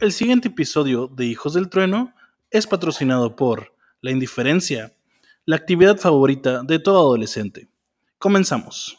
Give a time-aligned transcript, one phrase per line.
[0.00, 2.14] El siguiente episodio de Hijos del Trueno
[2.50, 4.94] es patrocinado por la indiferencia,
[5.44, 7.68] la actividad favorita de todo adolescente.
[8.18, 8.96] Comenzamos.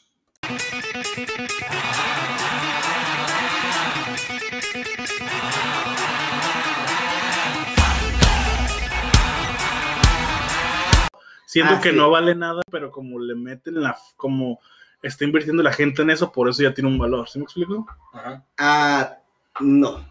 [11.46, 11.96] Siento Ah, que sí.
[11.98, 14.60] no vale nada, pero como le meten la, como
[15.02, 17.28] está invirtiendo la gente en eso, por eso ya tiene un valor.
[17.28, 17.86] ¿Sí me explico?
[18.14, 18.46] Ajá.
[18.58, 19.18] Ah,
[19.60, 20.06] no.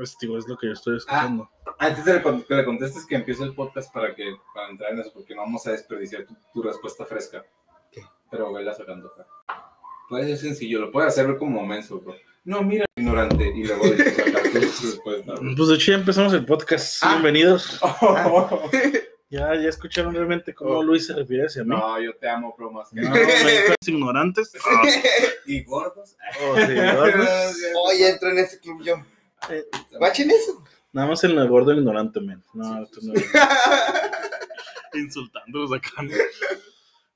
[0.00, 1.50] Pues digo, es lo que yo estoy escuchando.
[1.78, 5.12] Antes de que le contestes que empiece el podcast para que para entrar en eso,
[5.12, 7.44] porque no vamos a desperdiciar tu, tu respuesta fresca.
[7.92, 8.00] ¿Qué?
[8.30, 9.26] Pero vela sacando acá.
[10.08, 12.14] Puede ser sencillo, lo puede hacer como menso, bro.
[12.44, 15.34] No, mira, ignorante, y luego sacar tu respuesta.
[15.34, 15.54] bro.
[15.54, 17.02] Pues de hecho ya empezamos el podcast.
[17.02, 17.10] Ah.
[17.12, 17.78] Bienvenidos.
[18.00, 18.70] Oh,
[19.28, 21.68] Ya, ya escucharon realmente cómo Luis se refiere hacia mí.
[21.68, 24.52] no, yo te amo, bro, más que No, me ignorantes.
[24.66, 24.82] Ah,
[25.44, 26.16] Y gordos.
[26.42, 27.56] oh, sí, gordos.
[27.84, 28.94] Oye, entro en ese club yo.
[29.98, 30.62] Guachen eso.
[30.92, 32.42] Nada más en el gordo ignorante, men.
[32.52, 33.14] No, tú no.
[34.94, 36.02] Insultándolos acá.
[36.02, 36.10] ¿no?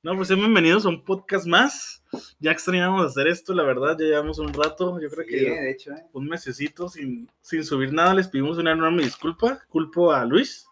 [0.02, 2.02] No, pues sean bienvenidos a un podcast más.
[2.38, 3.96] Ya extrañamos hacer esto, la verdad.
[3.98, 5.00] Ya llevamos un rato.
[5.00, 6.04] Yo creo Sí, que de hecho, ¿eh?
[6.12, 8.14] un mesecito sin, sin subir nada.
[8.14, 9.60] Les pedimos una enorme disculpa.
[9.68, 10.66] Culpo a Luis.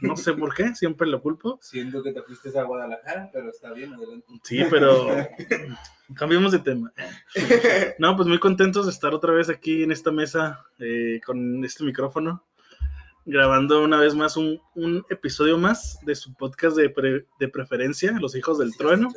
[0.00, 1.58] No sé por qué, siempre lo culpo.
[1.62, 4.26] Siento que te fuiste a Guadalajara, pero está bien, adelante.
[4.42, 5.08] Sí, pero
[6.14, 6.92] cambiemos de tema.
[7.98, 11.84] No, pues muy contentos de estar otra vez aquí en esta mesa eh, con este
[11.84, 12.42] micrófono,
[13.26, 18.12] grabando una vez más un, un episodio más de su podcast de, pre- de preferencia,
[18.18, 19.10] Los Hijos del Trueno.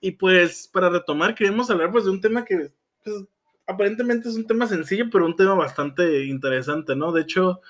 [0.00, 2.70] Y pues para retomar, queremos hablar pues de un tema que
[3.04, 3.24] pues,
[3.66, 7.12] aparentemente es un tema sencillo, pero un tema bastante interesante, ¿no?
[7.12, 7.60] De hecho,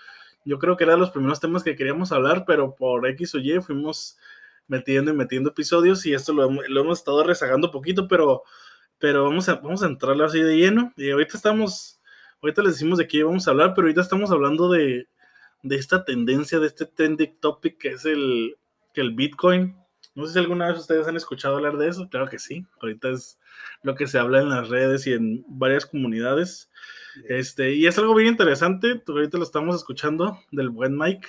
[0.45, 3.39] yo creo que era de los primeros temas que queríamos hablar, pero por X o
[3.39, 4.17] Y fuimos
[4.67, 8.43] metiendo y metiendo episodios y esto lo, lo hemos estado rezagando poquito, pero,
[8.99, 10.93] pero vamos, a, vamos a entrarle así de lleno.
[10.97, 12.01] Y ahorita estamos,
[12.43, 15.09] ahorita les decimos de qué vamos a hablar, pero ahorita estamos hablando de,
[15.63, 18.57] de esta tendencia, de este trending topic que es el,
[18.93, 19.77] que el Bitcoin.
[20.15, 22.67] No sé si alguna vez ustedes han escuchado hablar de eso, claro que sí.
[22.81, 23.38] Ahorita es
[23.83, 26.71] lo que se habla en las redes y en varias comunidades.
[27.29, 31.27] Este, y es algo bien interesante, ahorita lo estamos escuchando del buen Mike.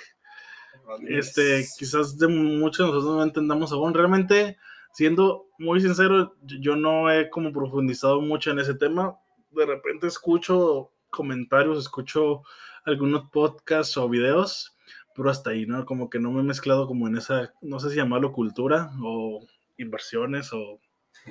[1.08, 3.94] Este, quizás de muchos de nosotros no entendamos aún.
[3.94, 4.56] Realmente,
[4.92, 9.16] siendo muy sincero, yo- no he como profundizado mucho en ese tema.
[9.50, 12.42] De repente escucho comentarios, escucho
[12.84, 14.76] algunos podcasts o videos,
[15.14, 15.84] pero hasta ahí, ¿no?
[15.84, 19.40] Como que no me he mezclado como en esa, no sé si llamarlo cultura o
[19.76, 20.80] inversiones o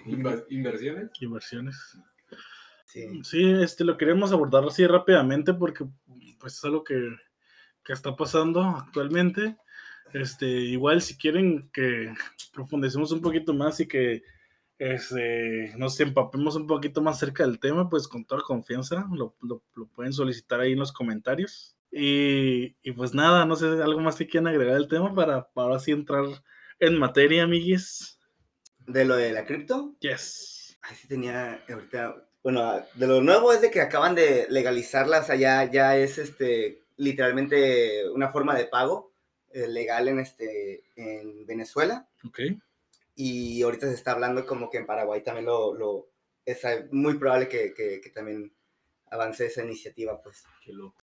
[0.05, 1.09] ¿Inversiones?
[1.22, 1.97] inversiones.
[2.85, 3.23] Sí.
[3.23, 5.85] Sí, este, lo queremos abordar así rápidamente porque
[6.39, 7.16] pues es algo que,
[7.83, 9.57] que está pasando actualmente.
[10.13, 12.13] Este, igual si quieren que
[12.53, 14.23] profundicemos un poquito más y que
[14.79, 19.63] este, nos empapemos un poquito más cerca del tema, pues con toda confianza lo, lo-
[19.75, 21.75] lo pueden solicitar ahí en los comentarios.
[21.91, 25.67] Y, y pues nada, no sé, algo más que quieran agregar al tema para, para
[25.67, 26.25] ahora sí entrar
[26.79, 28.19] en materia, amiguis.
[28.91, 30.77] De lo de la cripto, Yes.
[30.81, 32.25] Ay, sí tenía ahorita.
[32.41, 38.09] Bueno, de lo nuevo es de que acaban de legalizarlas allá, ya es este literalmente
[38.09, 39.11] una forma de pago
[39.51, 42.07] eh, legal en este en Venezuela.
[42.25, 42.39] Ok.
[43.16, 46.09] Y ahorita se está hablando como que en Paraguay también lo, lo
[46.45, 46.59] es
[46.91, 48.51] muy probable que, que- que también
[49.11, 50.45] avance esa iniciativa, pues.
[50.66, 51.01] Qué loco.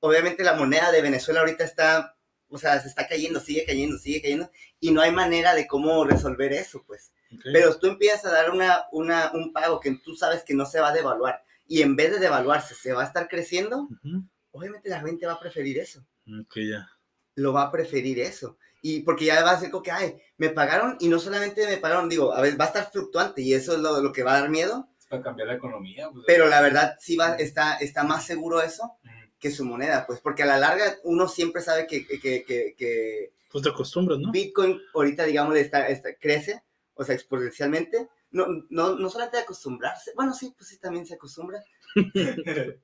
[0.00, 2.16] Obviamente la moneda de Venezuela ahorita está,
[2.50, 4.50] o sea, se está cayendo, sigue cayendo, sigue cayendo,
[4.80, 7.12] y no hay manera de cómo resolver eso, pues.
[7.32, 7.42] Ok.
[7.52, 10.80] Pero tú empiezas a dar una, una, un pago que tú sabes que no se
[10.80, 14.24] va a devaluar, y en vez de devaluarse se va a estar creciendo, Ujú.
[14.52, 16.04] obviamente la gente va a preferir eso
[16.40, 16.88] Ok, ya.
[17.36, 18.56] lo va a preferir eso.
[18.80, 21.78] Y porque ya va a ser como que, ay, me pagaron y no solamente me
[21.78, 24.36] pagaron, digo, a ver, va a estar fluctuante y eso es lo, lo que va
[24.36, 26.08] a dar miedo, Es para cambiar la economía.
[26.12, 26.24] pues.
[26.26, 29.27] pero la verdad sí va, está, está más seguro eso Ujú.
[29.38, 33.32] Que su moneda, pues porque a la larga uno siempre sabe que, que, que, que-
[33.50, 34.30] Pues te acostumbras, ¿no?
[34.32, 36.62] Bitcoin ahorita, digamos, está, está- crece,
[36.94, 38.08] o sea, exponencialmente.
[38.30, 41.62] No, no, no solamente acostumbrarse, bueno, sí, pues sí, también se acostumbra.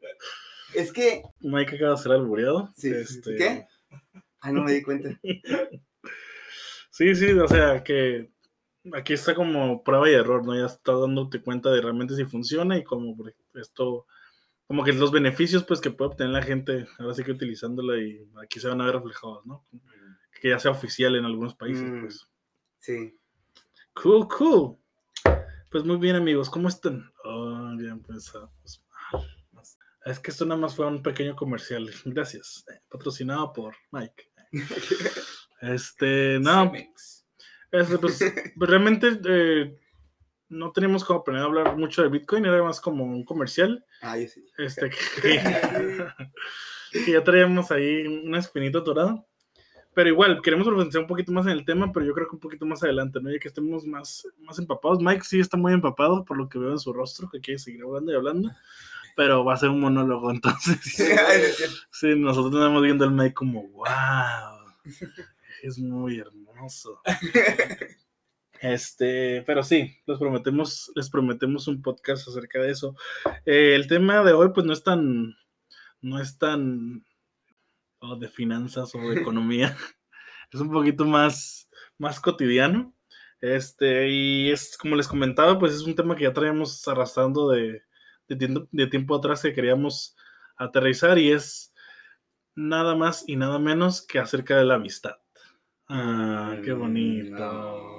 [0.75, 2.73] Es que, Mike acaba de ser albureado.
[2.77, 3.67] Sí, Este, ¿qué?
[4.41, 5.11] ay, no me di cuenta.
[6.91, 8.31] Sí, sí, o sea que
[8.93, 10.55] aquí está como prueba y error, ¿no?
[10.57, 13.17] Ya está dándote cuenta de realmente si funciona y como
[13.55, 14.07] esto,
[14.67, 18.27] como que los beneficios pues que puede obtener la gente, ahora sí que utilizándola y
[18.43, 19.65] aquí se van a ver reflejados, ¿no?
[20.41, 22.01] Que ya sea oficial en algunos países, Mm.
[22.01, 22.27] pues.
[22.81, 23.19] Sí.
[23.95, 24.77] Cool, cool.
[25.71, 27.11] Pues muy bien, amigos, ¿cómo están?
[27.25, 28.51] Oh, ya empezamos.
[30.05, 31.91] Es que esto nada más fue un pequeño comercial.
[32.05, 32.65] Gracias.
[32.71, 34.31] Eh, Patrocinado por Mike.
[35.61, 36.71] Este, no.
[37.71, 38.21] Este, pues,
[38.57, 39.79] realmente, eh,
[40.49, 43.85] no teníamos como planeado hablar mucho de Bitcoin, era más como un comercial.
[44.03, 44.45] Ah, yo sí.
[44.59, 44.91] Este,
[45.23, 45.41] que,
[47.05, 49.25] que ya traíamos ahí una espinita atorada.
[49.95, 52.41] Pero igual, queremos profundizar un poquito más en el tema, pero yo creo que un
[52.41, 53.31] poquito más adelante, ¿no?
[53.31, 55.01] Ya que estemos más, más empapados.
[55.01, 57.83] Mike sí está muy empapado por lo que veo en su rostro, que quiere seguir
[57.85, 58.51] hablando y hablando,
[59.15, 60.79] pero va a ser un monólogo, entonces.
[61.93, 64.73] Sí, nosotros estamos viendo al Mike como, wow,
[65.63, 67.01] es muy hermoso.
[68.61, 72.97] Este, pero sí, les prometemos, les prometemos un podcast acerca de eso.
[73.45, 75.37] Eh, el tema de hoy, pues no es tan,
[76.01, 77.05] no es tan
[78.01, 79.77] oh, de finanzas o de economía.
[80.53, 81.69] es un poquito más,
[81.99, 82.95] más cotidiano.
[83.41, 87.83] Este, y es como les comentaba, pues es un tema que ya traíamos arrastrando de,
[88.29, 90.17] de, tiempo, de tiempo atrás que queríamos
[90.57, 91.75] aterrizar y es
[92.55, 95.17] nada más y nada menos que acerca de la amistad.
[95.89, 97.37] Ah, qué bonito.
[97.37, 97.94] No,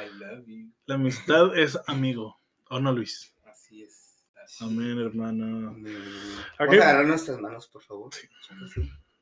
[0.00, 0.72] I love you.
[0.86, 2.40] La amistad es amigo.
[2.68, 3.34] ¿O no, Luis?
[3.44, 4.24] Así es.
[4.44, 5.72] Así Amén, hermano.
[5.72, 5.86] Mm.
[6.58, 6.80] ¿A Vamos qué?
[6.80, 8.14] a agarrar nuestras manos, por favor.
[8.14, 8.28] Sí.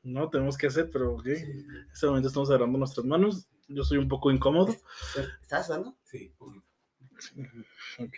[0.03, 1.25] No, tenemos que hacer, pero ok.
[1.25, 3.47] En este momento estamos agarrando nuestras manos.
[3.67, 4.75] Yo soy un poco incómodo.
[5.41, 5.97] ¿Estás sudando?
[6.03, 6.65] Sí, poquito.
[7.99, 8.15] Ok.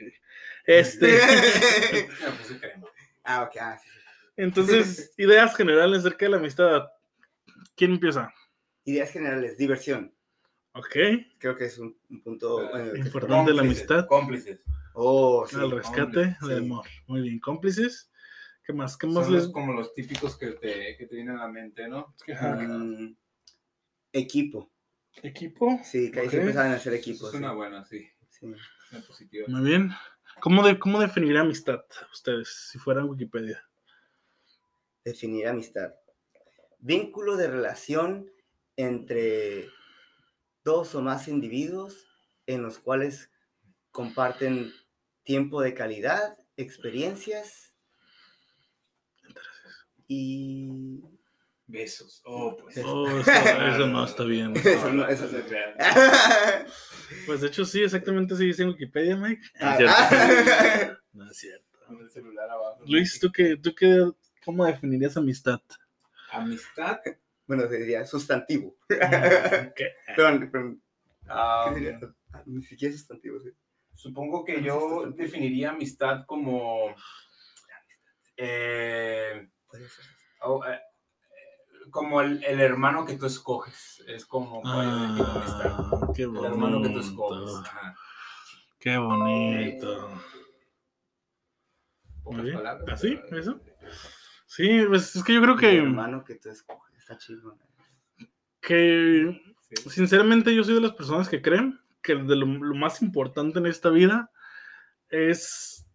[0.65, 1.19] Este.
[2.59, 2.87] Crema.
[3.23, 3.57] Ah, ok.
[3.59, 3.81] Ah.
[4.37, 6.87] Entonces, ideas generales acerca de la amistad.
[7.75, 8.33] ¿Quién empieza?
[8.85, 10.13] Ideas generales, diversión.
[10.73, 10.95] Ok.
[11.37, 12.69] Creo que es un, un punto.
[12.71, 14.07] que- Importante la Cómplices, amistad.
[14.07, 14.59] Cómplices.
[14.93, 15.55] Oh, sí.
[15.57, 16.47] Al rescate sí.
[16.47, 16.85] de amor.
[17.07, 17.39] Muy bien.
[17.39, 18.09] Cómplices.
[18.63, 18.97] ¿Qué más?
[18.97, 19.43] ¿Qué más Son les.?
[19.45, 22.13] los- como los típicos que te, que te vienen a la mente, ¿no?
[22.27, 23.13] Mm,
[24.13, 24.71] equipo.
[25.23, 25.79] Equipo.
[25.83, 27.29] Sí, que ahí siempre saben hacer Eso equipos.
[27.33, 28.07] es una buena, sí.
[28.29, 28.45] sí.
[28.45, 29.45] Una positiva.
[29.49, 29.91] Muy bien.
[30.39, 31.81] ¿Cómo, de, ¿Cómo definir amistad
[32.13, 33.61] ustedes si fueran Wikipedia?
[35.03, 35.93] Definir amistad.
[36.79, 38.31] Vínculo de relación
[38.77, 39.67] entre
[40.63, 42.07] dos o más individuos
[42.45, 43.31] en los cuales
[43.91, 44.71] comparten
[45.23, 47.73] tiempo de calidad, experiencias
[50.07, 51.01] y...
[51.67, 52.21] Besos.
[52.25, 52.77] Oh, pues.
[52.83, 54.53] Oh, eso, eso no está bien.
[54.57, 55.73] Eso no- eso es real.
[57.25, 59.41] Pues de hecho sí, exactamente sí dice en Wikipedia, Mike.
[59.61, 59.95] Ah, Es cierto.
[59.97, 60.97] ah.
[61.13, 61.79] No es cierto.
[61.87, 62.83] Con el celular abajo.
[62.85, 64.11] Luis, ¿tú qué, tú qué,
[64.43, 65.61] cómo definirías amistad?
[66.31, 66.99] Amistad.
[67.51, 68.77] Bueno, se diría sustantivo.
[68.87, 68.95] ¿Qué?
[70.15, 70.83] Perdón, perdón,
[71.27, 71.99] ah, ¿qué sería?
[72.31, 73.49] Ah, Ni siquiera sustantivo, sí.
[73.93, 76.95] Supongo que yo definiría amistad como.
[78.37, 79.49] eh,
[80.43, 84.01] oh, eh, eh, como el, el hermano que tú escoges.
[84.07, 84.61] Es como.
[84.63, 85.75] defino amistad.
[85.77, 86.99] Ah, qué El hermano que tú bonito.
[87.01, 87.55] escoges.
[87.67, 87.95] Ajá.
[88.79, 90.21] Qué bonito.
[92.23, 93.19] Palabras, ¿Así?
[93.29, 93.59] pero- ¿Eso?
[94.45, 97.57] Sí, pues es que yo creo que, hermano que tú escoges, está chido.
[98.61, 99.41] que
[99.73, 99.89] Sí.
[99.89, 103.65] sinceramente yo soy de las personas que creen que de lo, lo más importante en
[103.67, 104.31] esta vida
[105.09, 105.85] es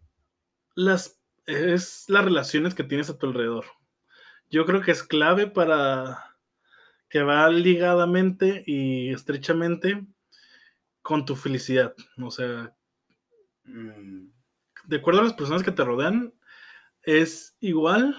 [0.75, 3.65] las, es las relaciones que tienes a tu alrededor.
[4.49, 6.37] Yo creo que es clave para
[7.09, 10.05] que va ligadamente y estrechamente
[11.01, 11.93] con tu felicidad.
[12.17, 12.73] O sea,
[13.67, 14.29] Mm,
[14.85, 16.33] de acuerdo a las personas que te rodean,
[17.03, 18.15] es igual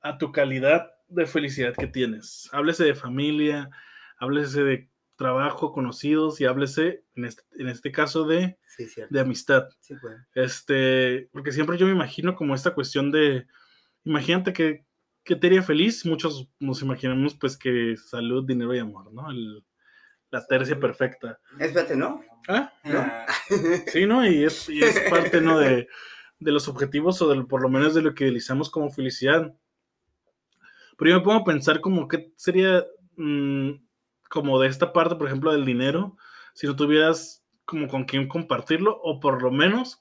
[0.00, 2.48] a tu calidad de felicidad que tienes.
[2.52, 3.70] Háblese de familia,
[4.18, 9.68] háblese de trabajo, conocidos y háblese, en este, en este caso, de, sí, de amistad.
[9.80, 10.16] Sí, pues.
[10.34, 13.46] Este, porque siempre yo me imagino como esta cuestión de,
[14.04, 14.84] imagínate que,
[15.22, 19.30] que te haría feliz, muchos nos imaginamos pues que salud, dinero y amor, ¿no?
[19.30, 19.64] El-
[20.30, 21.38] la tercia perfecta.
[21.60, 22.24] Espérate, ¿no?
[22.48, 22.72] ¿Ah?
[22.84, 23.26] Ah,
[23.92, 24.26] Sí, ¿no?
[24.26, 25.58] Y es, y es parte, ¿no?
[25.58, 25.88] De,
[26.38, 29.54] de los objetivos o del, por lo menos de lo que utilizamos como felicidad.
[30.98, 32.84] Pero yo me pongo a pensar como qué sería
[33.16, 33.70] mm,
[34.28, 36.16] como de esta parte, por ejemplo, del dinero,
[36.54, 40.00] si no tuvieras como con quién compartirlo o por lo menos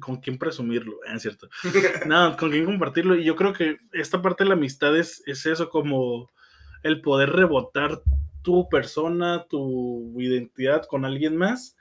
[0.00, 1.12] con quién presumirlo, ¿eh?
[1.14, 1.48] ¿es cierto?
[2.06, 3.14] Nada, con quién compartirlo.
[3.16, 6.30] Y yo creo que esta parte de la amistad es, es eso, como
[6.82, 8.02] el poder rebotar
[8.42, 11.76] tu persona, tu identidad con alguien más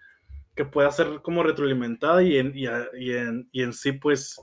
[0.56, 4.39] que pueda ser como retroalimentada y en, y, a- y en, y en sí, pues,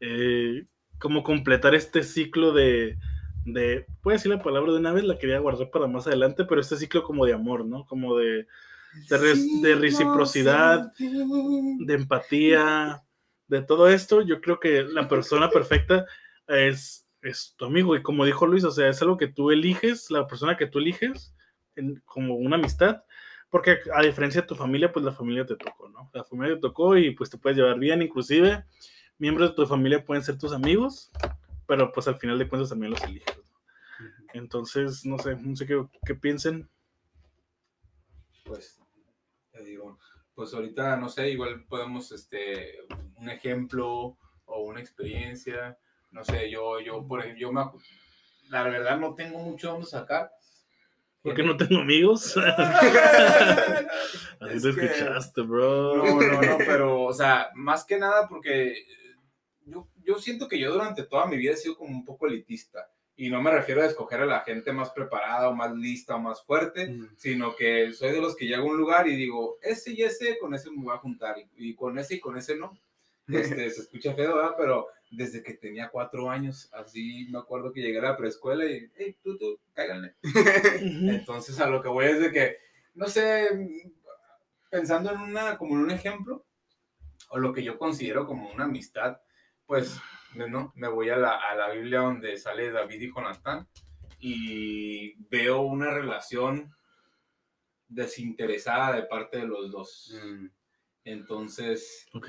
[0.00, 0.66] eh,
[0.98, 2.96] como completar este ciclo de,
[3.44, 6.60] de, a decir la palabra de una vez, la quería guardar para más adelante, pero
[6.60, 7.84] este ciclo como de amor, ¿no?
[7.86, 8.46] Como de,
[9.08, 13.02] de, reciprocidad, de empatía,
[13.48, 16.06] de todo esto, yo creo que la persona perfecta
[16.48, 17.96] es, es tu amigo.
[17.96, 20.78] Y como dijo Luis, o sea, es algo que tú eliges, la persona que tú
[20.78, 21.34] eliges,
[21.76, 23.02] en- como una amistad,
[23.50, 26.10] porque a diferencia de tu familia, pues la familia te tocó, ¿no?
[26.12, 28.64] La familia te tocó y pues te puedes llevar bien, inclusive
[29.18, 31.10] miembros de tu familia pueden ser tus amigos,
[31.66, 33.36] pero pues al final de cuentas también los eliges.
[33.36, 33.44] ¿no?
[34.32, 36.68] Entonces, no sé, no sé qué, qué piensen.
[38.44, 38.80] pues,
[39.52, 39.98] te digo,
[40.34, 42.78] pues ahorita, no sé, igual podemos, este,
[43.16, 44.16] un ejemplo
[44.46, 45.78] o una experiencia,
[46.10, 47.82] no sé, yo, yo, por ejemplo, yo me, acu-
[48.50, 50.30] la verdad no tengo mucho donde sacar.
[51.22, 52.36] Porque no tengo amigos.
[54.40, 55.96] Así Es te que- escuchaste, bro.
[55.96, 58.74] No, no, no, pero, o sea, más que nada porque
[60.04, 62.90] yo, siento que yo durante toda mi vida he sido como un poco elitista.
[63.16, 66.18] Y no me refiero a escoger a la gente más preparada o más lista o
[66.18, 67.08] más fuerte, Mm.
[67.16, 70.36] sino que soy de los que llego a un lugar y digo, ese y ese,
[70.38, 72.76] con ese me voy a juntar, y, y con ese y con ese no.
[73.62, 74.54] Este, se escucha feo, ¿verdad?
[74.58, 78.90] Pero desde que tenía cuatro años, así me acuerdo que llegué a la preescuela y,
[78.96, 80.14] hey, tú, tú, cáiganle.
[80.82, 82.56] Entonces, a lo que voy es de que,
[82.94, 83.48] no sé,
[84.68, 86.44] pensando en una, como en un ejemplo,
[87.30, 89.18] o lo que yo considero como una amistad,
[89.66, 89.98] pues,
[90.34, 90.72] ¿no?
[90.76, 93.68] Me voy a la, a la Biblia donde sale David y Jonatán
[94.18, 96.74] y veo una relación
[97.88, 100.12] desinteresada de parte de los dos.
[100.24, 100.46] Mm.
[101.04, 102.28] Entonces, Ok.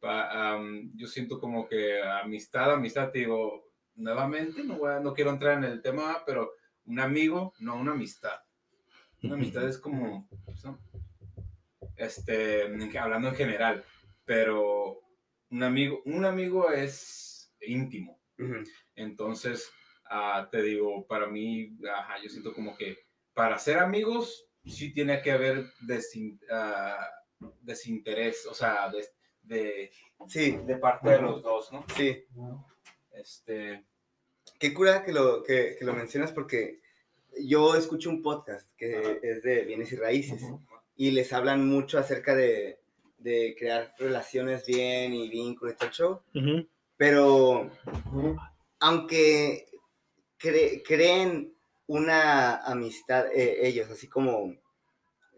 [0.00, 0.58] pa-
[0.94, 5.58] yo siento como que amistad, amistad, te digo, nuevamente, no, voy a- no quiero entrar
[5.58, 6.52] en el tema, pero
[6.86, 8.40] un amigo, no una amistad.
[9.22, 10.28] Una amistad es como,
[10.64, 10.78] ¿no?
[11.96, 12.64] este,
[12.98, 13.84] hablando en general,
[14.24, 15.00] pero
[15.50, 18.20] un amigo, un amigo es íntimo.
[18.96, 19.70] Entonces,
[20.10, 22.98] ah, te digo, para mí, ajá, yo siento como que
[23.32, 27.06] para ser amigos sí tiene que haber desin- ah,
[27.60, 29.06] desinterés, o sea, de,
[29.42, 29.90] de,
[30.28, 31.84] Sí, de parte de los dos, ¿no?
[31.96, 32.24] sí.
[33.12, 33.84] Este,
[34.58, 36.80] Qué cura que lo, que, que lo mencionas porque
[37.42, 40.42] yo escucho un podcast que es de bienes y raíces
[40.96, 42.80] y les hablan mucho acerca de,
[43.24, 46.22] de crear relaciones bien y vínculos y todo el show.
[46.96, 47.70] Pero
[48.80, 49.66] aunque
[50.40, 51.54] cre- creen
[51.86, 54.54] una amistad eh, ellos, así como,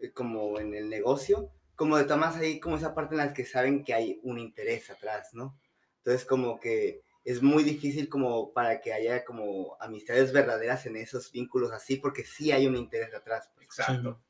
[0.01, 3.45] eh, como en el negocio, como de todas ahí como esa parte en la que
[3.45, 5.59] saben que hay un interés atrás, ¿no?
[5.99, 11.31] Entonces como que es muy difícil como para que haya como amistades verdaderas en esos
[11.31, 13.51] vínculos así, porque sí hay un interés atrás.
[13.61, 14.21] exacto.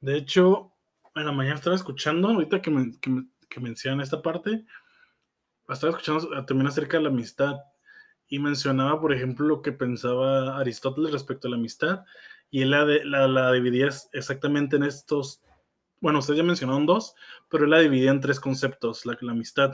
[0.00, 0.72] De hecho,
[1.20, 4.64] en la mañana estaba escuchando, ahorita que, men- que, que mencionan esta parte,
[5.68, 7.56] estaba escuchando también acerca de la amistad
[8.28, 12.04] y mencionaba, por ejemplo, lo que pensaba Aristóteles respecto a la amistad
[12.50, 15.42] y él la, de- la, la dividía exactamente en estos,
[16.00, 17.14] bueno, ustedes ya mencionaron dos,
[17.50, 19.72] pero él la dividía en tres conceptos, la, la amistad.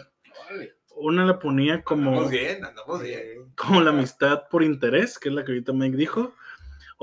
[0.97, 3.53] Una la ponía como Andamos bien, andamos bien.
[3.57, 6.35] Como la amistad por interés, que es la que ahorita Mike dijo.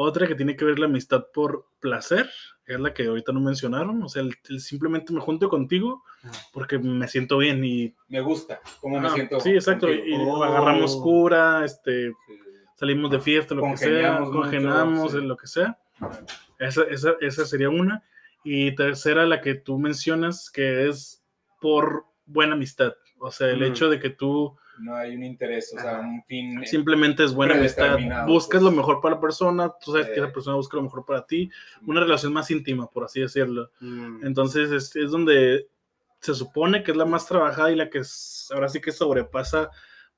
[0.01, 2.29] Otra que tiene que ver la amistad por placer,
[2.65, 4.01] que es la que ahorita no mencionaron.
[4.03, 6.31] O sea, el, el simplemente me junto contigo Ajá.
[6.53, 7.93] porque me siento bien y...
[8.10, 9.39] Me gusta, cómo me Ah, siento.
[9.39, 9.88] sí, exacto.
[9.88, 10.05] contigo.
[10.08, 10.43] Y Oh.
[10.43, 12.13] agarramos cura, este,
[12.75, 15.22] salimos de fiesta, lo que sea, congenamos, sí.
[15.22, 15.77] lo que sea.
[16.60, 18.03] Esa, esa, esa sería una.
[18.43, 21.24] Y tercera, la que tú mencionas, que es
[21.60, 22.93] por buena amistad.
[23.20, 23.63] O sea, el Mm.
[23.63, 26.65] hecho de que tú No hay un interés, o sea, un fin.
[26.65, 27.97] simplemente es buena amistad.
[28.25, 28.63] Buscas pues.
[28.63, 31.50] lo mejor para la persona, tú sabes que esa persona busca lo mejor para ti.
[31.85, 33.69] Una relación más íntima, por así decirlo.
[33.79, 35.67] mm, Entonces es, es donde
[36.19, 39.69] se supone que es la más trabajada y la que es- ahora sí que sobrepasa,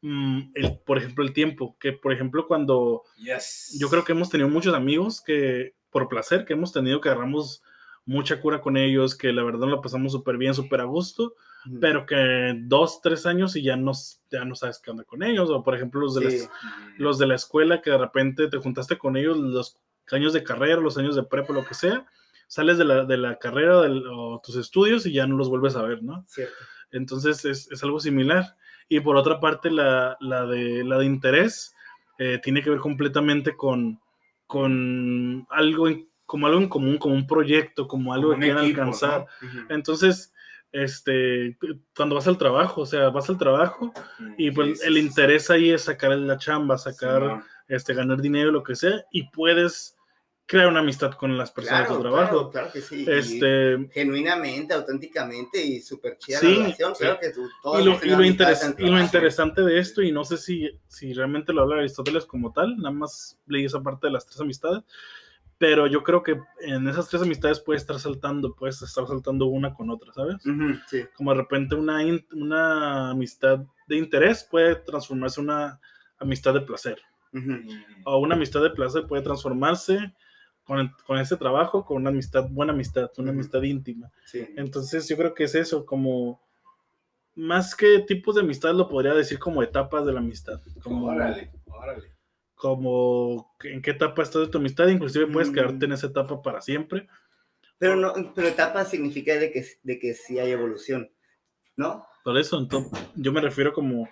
[0.02, 1.76] mm, el, por ejemplo, el tiempo.
[1.80, 3.78] Que, por ejemplo, cuando Yes.
[3.80, 7.64] yo creo que hemos tenido muchos amigos que, por placer, que hemos tenido que agarramos
[8.06, 11.80] mucha cura con ellos, que la verdad lo pasamos súper bien, súper a gusto, mm.
[11.80, 13.92] pero que dos, tres años y ya no,
[14.32, 15.50] ya no sabes qué onda con ellos.
[15.50, 16.38] O, por ejemplo, los de Sí.
[16.40, 16.50] las
[16.98, 19.80] los de la escuela que de repente te juntaste con ellos los
[20.12, 22.06] años de carrera, los años de prepa, lo que sea,
[22.48, 25.76] sales de la, de la carrera del- o tus estudios y ya no los vuelves
[25.76, 26.24] a ver, ¿no?
[26.28, 26.54] Cierto.
[26.92, 28.56] Entonces es, es algo similar.
[28.90, 31.74] Y por otra parte, la, la de, la de interés
[32.20, 34.00] eh, tiene que ver completamente con,
[34.48, 38.64] con algo en- como algo en común, como un proyecto, como algo Como que quieran
[38.66, 39.26] equipo, alcanzar.
[39.42, 39.48] ¿no?
[39.48, 39.58] Ujú.
[39.70, 40.33] Entonces,
[40.74, 41.58] este,
[41.96, 43.94] cuando vas al trabajo, o sea, vas al trabajo
[44.38, 46.86] y pues Sí, sí, el sí, interés ahí es sacar la chamba, sí.
[46.92, 47.44] sacar, Simón.
[47.70, 49.96] este, ganar dinero, lo que sea, y puedes
[50.46, 52.50] crear una amistad con las personas Claro, de trabajo.
[52.52, 53.06] Claro, claro que sí.
[53.08, 56.96] y Este, genuinamente, auténticamente y súper chida Sí, la relación.
[56.96, 57.04] sí.
[57.04, 57.50] Claro que tú,
[57.80, 61.14] y lo, y lo interes- y lo interesante de esto, y no sé si, si
[61.14, 64.84] realmente lo habla Aristóteles como tal, nada más leí esa parte de las tres amistades,
[65.58, 69.74] pero yo creo que en esas tres amistades puedes estar saltando, puedes estar saltando una
[69.74, 70.38] con otra, ¿sabes?
[70.88, 71.04] Sí.
[71.16, 72.00] Como de repente una,
[72.34, 75.80] una amistad de interés puede transformarse en una
[76.18, 77.00] amistad de placer.
[77.36, 77.68] Mm.
[78.06, 80.14] o una amistad de placer puede transformarse
[80.64, 84.12] con, con ese trabajo, con una amistad, buena amistad, una amistad íntima.
[84.26, 84.48] Sí.
[84.56, 86.42] Entonces yo creo que es eso, como
[87.36, 91.52] más que tipos de amistad lo podría decir como etapas de la amistad, como, Órale,
[91.66, 92.13] órale.
[92.64, 95.54] Como en qué etapa estás de tu amistad, inclusive puedes Mm.
[95.54, 97.10] quedarte en esa etapa para siempre.
[97.78, 101.12] Pero, no, pero etapa significa de que, de que sí hay evolución,
[101.76, 102.08] ¿no?
[102.24, 104.08] Por eso, entonces, yo me refiero como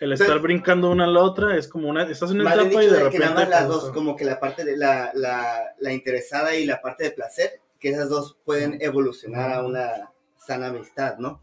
[0.00, 2.68] el estar brincando una a la otra, es como una, estás en una etapa y
[2.70, 3.18] dicho de de que repente...
[3.20, 6.66] nada más las pues, dos, como que la parte de la, la, la interesada y
[6.66, 11.40] la parte de placer, que esas dos pueden evolucionar a una sana amistad, ¿no?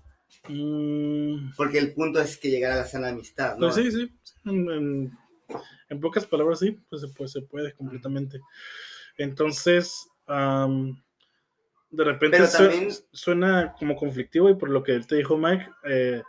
[0.49, 3.67] mm, Porque el punto es que llegar a la sana amistad, ¿no?
[3.69, 4.11] Pues sí, sí.
[4.43, 5.28] En, en-
[5.89, 8.39] en pocas palabras, sí, pues se puede, se puede completamente.
[9.17, 11.01] Entonces, am,
[11.91, 15.37] de repente Pero su- también- suena como conflictivo y por lo que él te dijo
[15.37, 16.21] Mike, eh,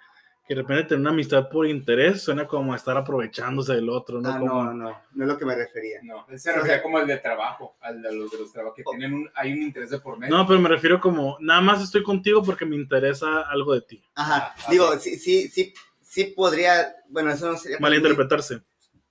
[0.48, 4.30] que de repente tener una amistad por interés suena como estar aprovechándose del otro, ¿no?
[4.30, 6.00] Ah, Como- no, no, no es lo que me refería.
[6.02, 9.14] No, se refería como el de trabajo, al de los de los trabajos que tienen
[9.14, 10.34] un, hay un interés de por medio.
[10.36, 14.02] No, pero me refiero como, nada más estoy contigo porque me interesa algo de ti.
[14.16, 15.72] Ajá, Ah, digo, sí, sí, sí,
[16.02, 17.78] sí podría, bueno, eso no sería...
[17.78, 18.62] Malinterpretarse.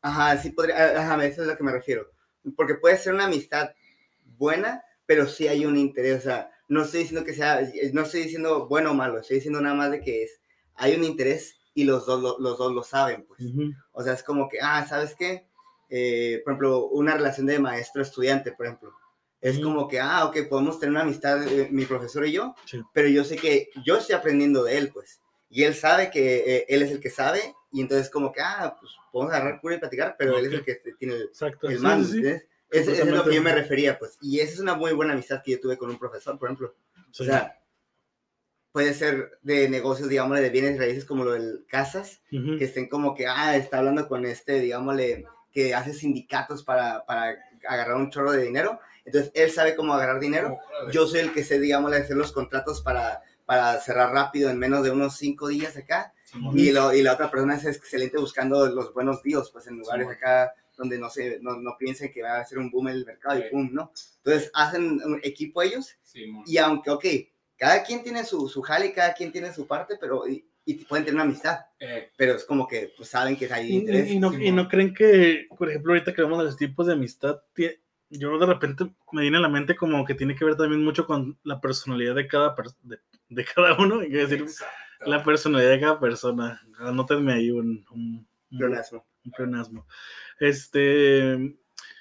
[0.02, 2.10] Ajá, sí podría, ajá, eso es a lo que me refiero.
[2.56, 3.72] Porque puede ser una amistad
[4.38, 7.62] buena, pero sí hay un interés, o sea, no estoy diciendo que sea,
[7.94, 10.40] no estoy diciendo bueno o malo, estoy diciendo nada más de que es,
[10.76, 13.42] hay un interés y los dos, lo- los dos lo saben, pues.
[13.92, 15.48] O sea, es como que, ah, ¿sabes qué?
[15.90, 18.94] Eh, por ejemplo, una relación de maestro-estudiante, por ejemplo.
[19.42, 22.82] Es como que, ah, ok, podemos tener una amistad, eh, mi profesor y yo, Sí.
[22.94, 25.22] pero yo sé que yo estoy aprendiendo de él, pues.
[25.50, 28.76] Y él sabe que eh, él es el que sabe, y entonces como que, ah,
[28.80, 31.68] pues podemos agarrar cura y platicar, pero él es el que tiene el, Exacto.
[31.70, 32.30] el sí, mando, sí, sí.
[32.72, 34.18] Ese- Eso es lo que yo me refería, pues.
[34.22, 36.76] Y esa es una muy buena amistad que yo tuve con un profesor, por ejemplo.
[37.12, 37.24] Sí.
[37.24, 37.60] O sea,
[38.72, 42.58] puede ser de negocios, digámosle, de bienes raíces como lo del casas, Ujú.
[42.58, 47.36] que estén como que, ah, está hablando con este, digámosle, que hace sindicatos para, para
[47.68, 48.80] agarrar un chorro de dinero.
[49.06, 50.60] Entonces, él sabe cómo agarrar dinero.
[50.92, 54.84] Yo soy el que sé, digámosle, hacer los contratos para, para cerrar rápido en menos
[54.84, 56.14] de unos cinco días acá.
[56.56, 60.04] Y, lo, y la otra persona es excelente buscando los buenos días, pues en lugares
[60.06, 60.16] Simón.
[60.18, 63.38] acá donde no, se, no, no piensen que va a ser un boom el mercado
[63.38, 63.44] Sí.
[63.50, 63.92] y boom, ¿no?
[64.24, 66.44] Entonces, hacen un equipo ellos Simón.
[66.48, 67.06] y aunque, ok,
[67.58, 71.04] cada quien tiene su, su jale, cada quien tiene su parte, pero y, y pueden
[71.04, 74.08] tener una amistad, Eh, pero es como que pues, saben que hay interés.
[74.10, 76.88] y- y no, sí, y no creen que, por ejemplo, ahorita que de los tipos
[76.88, 77.42] de amistad,
[78.12, 81.06] yo de repente me viene a la mente como que tiene que ver también mucho
[81.06, 83.00] con la personalidad de cada, de,
[83.30, 84.74] de cada uno, y decir, exacto.
[85.06, 86.62] La personalidad de cada persona.
[86.80, 89.06] Anótenme ahí un, un, un- Pleonasmo.
[89.26, 89.88] un pleonasmo.
[90.40, 91.58] Este,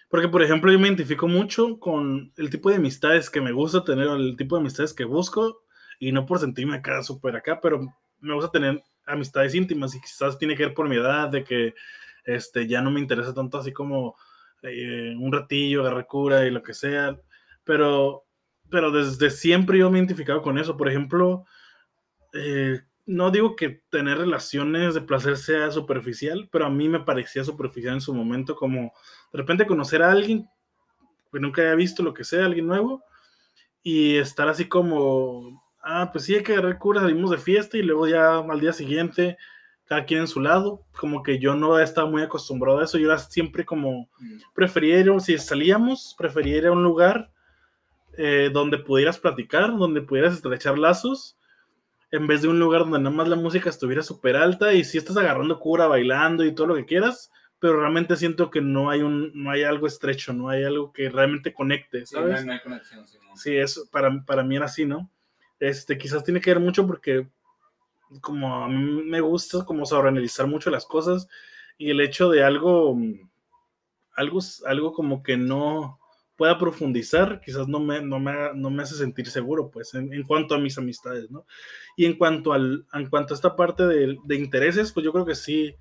[0.09, 3.85] porque por ejemplo yo me identifico mucho con el tipo de amistades que me gusta
[3.85, 5.63] tener, el tipo de amistades que busco,
[5.99, 7.81] y no por sentirme acá súper acá, pero
[8.21, 11.75] me gusta tener amistades íntimas y quizás tiene que ver por mi edad, de que
[12.25, 14.17] este, ya no me interesa tanto así como
[14.63, 17.19] eh, un ratillo, agarrar cura y lo que sea,
[17.65, 18.25] pero,
[18.71, 20.77] pero desde siempre yo me he identificado con eso.
[20.77, 21.45] Por ejemplo,
[22.35, 27.43] eh, no digo que tener relaciones de placer sea superficial, pero a mí me parecía
[27.43, 28.93] superficial en su momento, como
[29.33, 30.47] de repente conocer a alguien
[31.33, 33.03] que nunca había visto lo que sea, alguien nuevo,
[33.83, 37.83] y estar así como, ah, pues sí, hay que agarrar cura, salimos de fiesta y
[37.83, 39.39] luego ya al día siguiente,
[39.87, 43.07] cada quien en su lado, como que yo no estaba muy acostumbrado a eso, yo
[43.09, 47.31] era siempre como, Mm, prefería ir, si salíamos, prefería ir a un lugar
[48.19, 51.38] eh, donde pudieras platicar, donde pudieras estrechar lazos,
[52.11, 54.99] en vez de un lugar donde nada más la música estuviera súper alta y si
[54.99, 59.03] estás agarrando cura, bailando y todo lo que quieras, pero realmente siento que no hay,
[59.03, 62.41] un, no hay algo estrecho, no hay algo que realmente conecte, sí, no, ¿sabes?
[62.41, 63.05] hay- no hay conexión.
[63.35, 65.11] Sí, eso para, para mí era así, ¿no?
[65.61, 67.29] Este, quizás tiene que ver mucho porque
[68.21, 71.29] como a mí me gusta como sobreanalizar mucho las cosas
[71.77, 72.97] y el hecho de algo,
[74.15, 75.99] algo, algo como que no
[76.39, 80.25] pueda profundizar, quizás no me, no me, no me hace sentir seguro, pues, en, en
[80.25, 81.47] cuanto a mis amistades, ¿no?
[81.99, 85.27] Y en cuanto, al, en cuanto a esta parte de, de intereses, pues yo creo
[85.27, 85.77] que sí,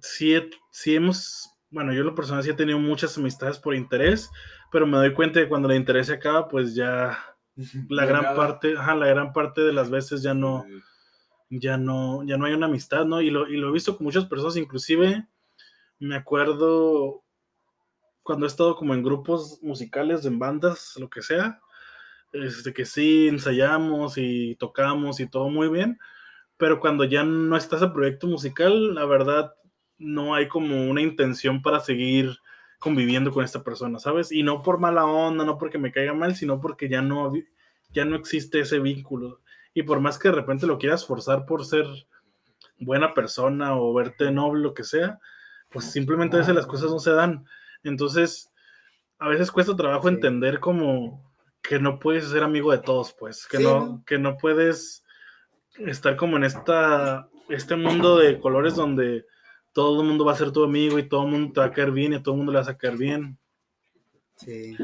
[0.00, 0.34] sí,
[0.70, 4.30] sí hemos, bueno, yo en lo personal sí he tenido muchas amistades por interés,
[4.70, 7.18] pero me doy cuenta de que cuando el interés se acaba, pues ya
[7.88, 8.34] la No, gran nada.
[8.34, 10.66] parte, ajá, la gran parte de las veces ya no,
[11.50, 13.20] ya no, ya no hay una amistad, ¿no?
[13.22, 15.26] Y lo, y lo he visto con muchas personas, inclusive
[16.00, 17.24] me acuerdo
[18.28, 21.62] cuando he estado como en grupos musicales, en bandas, lo que sea,
[22.34, 25.98] este, que sí ensayamos y tocamos y todo muy bien,
[26.58, 29.54] pero cuando ya no está ese proyecto musical, la verdad
[29.96, 32.36] no hay como una intención para seguir
[32.78, 34.30] conviviendo con esta persona, ¿sabes?
[34.30, 37.32] Y no por mala onda, no porque me caiga mal, sino porque ya no,
[37.94, 39.40] ya no existe ese vínculo.
[39.72, 41.86] Y por más que de repente lo quieras forzar por ser
[42.78, 45.18] buena persona o verte noble, lo que sea,
[45.70, 47.46] pues simplemente a veces las cosas no se dan.
[47.88, 48.50] Entonces,
[49.18, 50.14] a veces cuesta trabajo Sí.
[50.14, 51.28] entender como
[51.62, 54.04] que no puedes ser amigo de todos, pues, que Sí, no, ¿no?
[54.06, 55.04] que no puedes
[55.78, 59.26] estar como en esta, este mundo de colores donde
[59.74, 61.72] todo el mundo va a ser tu amigo y todo el mundo te va a
[61.72, 63.38] caer bien y a todo el mundo le vas a caer bien.
[64.36, 64.76] Sí.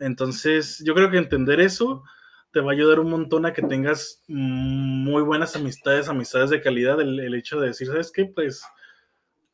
[0.00, 2.02] Entonces, yo creo que entender eso
[2.52, 7.00] te va a ayudar un montón a que tengas muy buenas amistades, amistades de calidad,
[7.00, 8.24] el, el hecho de decir, ¿sabes qué?
[8.24, 8.62] Pues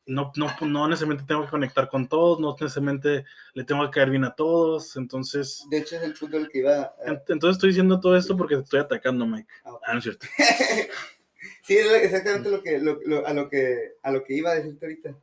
[0.07, 4.09] no, no, no necesariamente tengo que conectar con todos, no necesariamente le tengo que caer
[4.09, 5.65] bien a todos, entonces...
[5.69, 6.81] De hecho, es el punto del que iba...
[6.81, 7.23] A...
[7.27, 9.47] Entonces estoy diciendo todo esto porque te estoy atacando, Mike.
[9.65, 9.85] Ah, okay.
[9.85, 10.27] ah no es cierto.
[11.63, 14.55] sí, es exactamente lo que, lo, lo, a, lo que, a lo que iba a
[14.55, 15.17] decirte ahorita,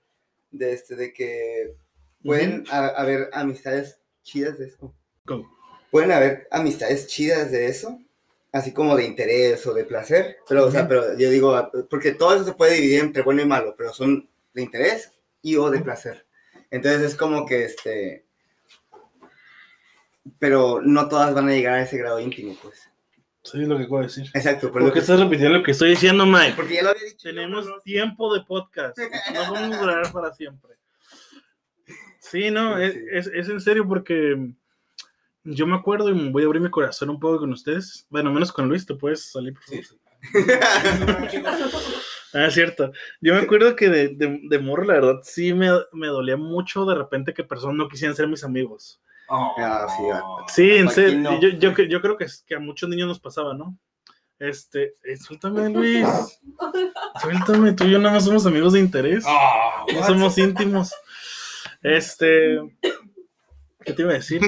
[0.50, 1.74] de, este, de que
[2.22, 2.92] pueden uh -huh.
[2.96, 4.94] haber amistades chidas de eso.
[5.24, 5.50] ¿Cómo?
[5.90, 7.98] Pueden haber amistades chidas de eso,
[8.52, 10.68] así como de interés o de placer, pero, uh -huh.
[10.68, 13.74] o sea, pero yo digo, porque todo eso se puede dividir entre bueno y malo,
[13.78, 15.12] pero son de interés
[15.42, 16.26] y o de placer.
[16.70, 18.26] Entonces es como que este,
[20.38, 22.88] pero no todas van a llegar a ese grado íntimo, pues.
[23.42, 24.24] Sí, es lo que puedo decir.
[24.32, 24.72] Exacto.
[24.72, 26.54] ¿Por, ¿Por qué estás repitiendo lo que estoy diciendo, Mike?
[26.56, 27.28] Porque ya lo había dicho.
[27.28, 28.96] Tenemos no, tiempo de podcast.
[29.34, 30.76] No vamos a durar para siempre.
[32.20, 32.84] Sí, no, sí.
[32.84, 34.50] Es, es, es, en serio porque
[35.42, 38.06] yo me acuerdo y voy a abrir mi corazón un poco con ustedes.
[38.08, 39.84] Bueno, menos con Luis, te puedes salir, por favor.
[41.30, 41.42] Sí.
[42.34, 42.90] Ah, es cierto.
[43.20, 46.84] Yo me acuerdo que de, de, de morro, la verdad, sí me, me, dolía mucho
[46.84, 49.00] de repente que personas no quisieran ser mis amigos.
[49.28, 49.86] Oh, ah,
[50.48, 51.20] sí, sí, en serio.
[51.20, 51.40] No.
[51.40, 53.78] Yo, yo, yo, creo que, que, a muchos niños nos pasaba, ¿no?
[54.38, 56.06] Este, eh, suéltame, Luis.
[57.22, 59.24] Suéltame, tú y yo nada más somos amigos de interés.
[59.26, 60.92] Oh, no somos íntimos.
[61.82, 62.60] Este.
[63.84, 64.40] ¿Qué te iba a decir?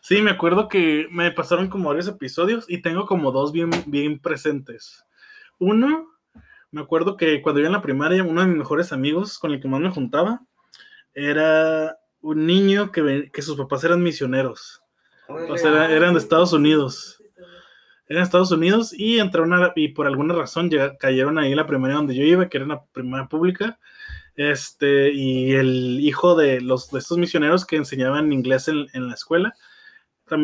[0.00, 4.18] Sí, me acuerdo que me pasaron como varios episodios y tengo como dos bien, bien
[4.20, 5.04] presentes.
[5.58, 6.13] Uno,
[6.74, 9.60] me acuerdo que cuando iba en la primaria, uno de mis mejores amigos con el
[9.60, 10.40] que más me juntaba
[11.14, 14.82] era un niño que, sus papás eran misioneros.
[15.28, 17.22] O sea, eran de Estados Unidos.
[18.08, 21.96] Eran Estados Unidos y entraron a, y por alguna razón cayeron ahí en la primaria
[21.96, 23.78] donde yo iba, que era una primaria pública.
[24.34, 29.14] Este, y el hijo de, los, de estos misioneros que enseñaban inglés en, en la
[29.14, 29.54] escuela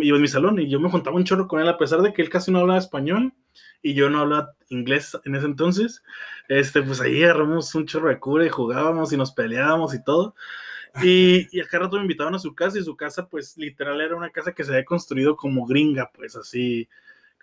[0.01, 2.13] iba en mi salón y yo me juntaba un chorro con él a pesar de
[2.13, 3.33] que él casi no hablaba español
[3.83, 6.03] y yo no hablaba inglés en ese entonces,
[6.49, 10.35] este, pues ahí agarramos un chorro de cura y jugábamos y nos peleábamos y todo.
[11.03, 14.17] Y, y acá rato me invitaban a su casa y su casa pues literal era
[14.17, 16.89] una casa que se había construido como gringa, pues así,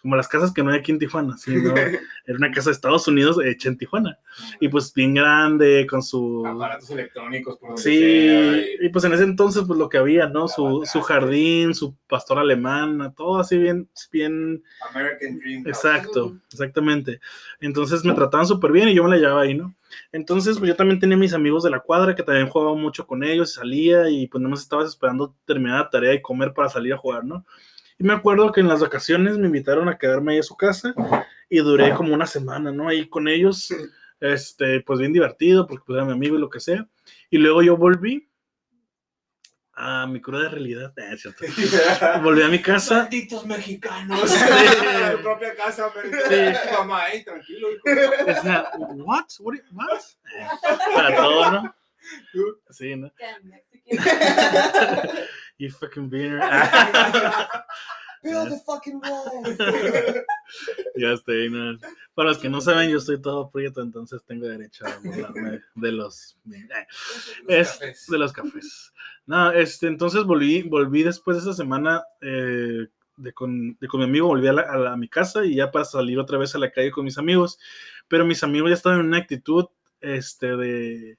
[0.02, 1.56] como las casas que no hay aquí en Tijuana, ¿sí?
[1.56, 1.76] ¿no?
[1.76, 4.18] Era una casa de Estados Unidos hecha en Tijuana.
[4.60, 6.46] Y pues bien grande, con su...
[6.46, 7.58] Aparatos electrónicos.
[7.58, 8.86] Por sí, sea, y...
[8.86, 8.90] y...
[8.90, 10.48] pues en ese entonces pues lo que había, ¿no?
[10.48, 13.90] Su, su, jardín, su pastor alemán, todo así bien...
[14.12, 14.64] bien...
[14.94, 15.68] American Dream.
[15.68, 17.20] Exacto, exactamente.
[17.60, 19.76] Entonces me trataban súper bien y yo me la llevaba ahí, ¿no?
[20.12, 23.24] Entonces, pues yo también tenía mis amigos de la cuadra que también jugaba mucho con
[23.24, 26.98] ellos, salía y pues nomás estaba esperando terminar la tarea y comer para salir a
[26.98, 27.46] jugar, ¿no?
[28.00, 30.94] Y me acuerdo que en las vacaciones me invitaron a quedarme ahí a su casa
[31.50, 32.88] y duré como una semana, ¿no?
[32.88, 33.74] Ahí con ellos,
[34.20, 36.88] este, pues bien divertido, porque pues era mi amigo y lo que sea.
[37.30, 38.30] Y luego yo volví
[39.74, 40.92] a mi cruda realidad.
[40.98, 41.46] Eh, ¿cierto?
[42.24, 43.04] volví a mi casa.
[43.04, 44.30] Malditos mexicanos.
[44.30, 44.40] Sí.
[45.18, 45.92] mi propia casa,
[46.30, 46.74] sí.
[46.74, 47.68] mamá ahí, tranquilo.
[47.70, 49.26] O sea, what?
[49.40, 49.56] What?
[49.72, 50.02] what?
[50.96, 51.76] Para todo, ¿no?
[52.70, 53.12] Sí, ¿no?
[55.58, 56.40] you fucking beaner.
[58.24, 59.44] Build the fucking wall.
[60.96, 61.78] ya estoy, no.
[62.16, 65.92] Para los que no saben, yo estoy todo prieto, entonces tengo derecho a burlarme de
[65.92, 66.38] los,
[67.48, 68.92] es, de los cafés.
[69.26, 74.06] No, este, entonces volví, volví después de esa semana eh, de, con, de, con, mi
[74.06, 76.56] amigo, volví a, la, a, la, a mi casa y ya para salir otra vez
[76.56, 77.60] a la calle con mis amigos,
[78.08, 79.66] pero mis amigos ya estaban en una actitud
[80.02, 81.18] este, de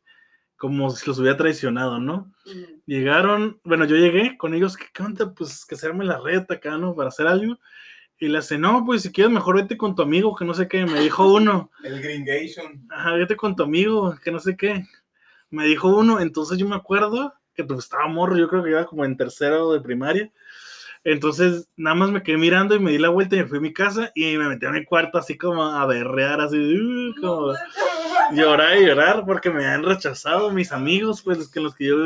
[0.58, 2.30] como si los hubiera traicionado, ¿no?
[2.44, 2.80] Mm.
[2.86, 5.32] Llegaron, bueno, yo llegué con ellos, ¿qué onda?
[5.32, 6.94] Pues que hacerme la reta acá, ¿no?
[6.94, 7.58] Para hacer algo.
[8.18, 10.66] Y le hace, no, pues si quieres mejor vete con tu amigo, que no sé
[10.66, 11.70] qué, me dijo uno.
[11.84, 12.86] El Gringation.
[12.90, 14.84] Ajá, vete con tu amigo, que no sé qué.
[15.50, 18.86] Me dijo uno, entonces yo me acuerdo que pues estaba morro, yo creo que iba
[18.86, 20.30] como en tercero de primaria.
[21.04, 23.60] Entonces, nada más me quedé mirando y me di la vuelta y me fui a
[23.62, 27.54] mi casa y me metí a mi cuarto así como a berrear, así, uh, como
[28.32, 31.96] llorar y llorar porque me han rechazado mis amigos, pues, los que los que yo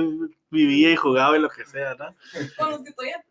[0.51, 2.15] vivía y jugaba y lo que sea, ¿no?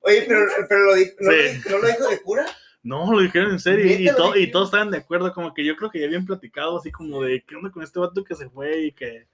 [0.01, 1.61] Oye, pero, pero lo dijo, ¿no, sí.
[1.69, 2.45] ¿no lo dijo de cura?
[2.83, 5.75] No, lo dijeron en serio y, to y, todos estaban de acuerdo, como que yo
[5.75, 8.49] creo que ya habían platicado así como de qué onda con este vato que se
[8.49, 9.27] fue y que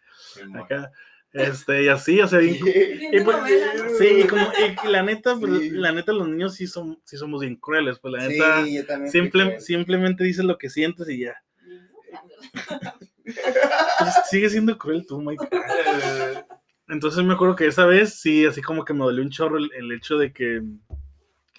[0.53, 0.91] acá.
[1.33, 2.59] Este, y así, o sea, y,
[3.11, 3.37] y pues,
[3.99, 4.49] sí, como,
[4.83, 5.69] y la neta, pues, sí.
[5.71, 8.81] la neta, los niños sí, son, sí somos bien crueles, pues la neta, sí,
[9.11, 11.35] simple, simplemente dices lo que sientes y ya.
[13.33, 15.47] pues, sigue siendo cruel tú, Mike.
[16.89, 19.69] Entonces me acuerdo que esa vez sí, así como que me dolió un chorro el,
[19.73, 20.61] el hecho de que,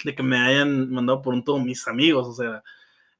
[0.04, 2.62] de que me hayan mandado por un todo mis amigos, o sea,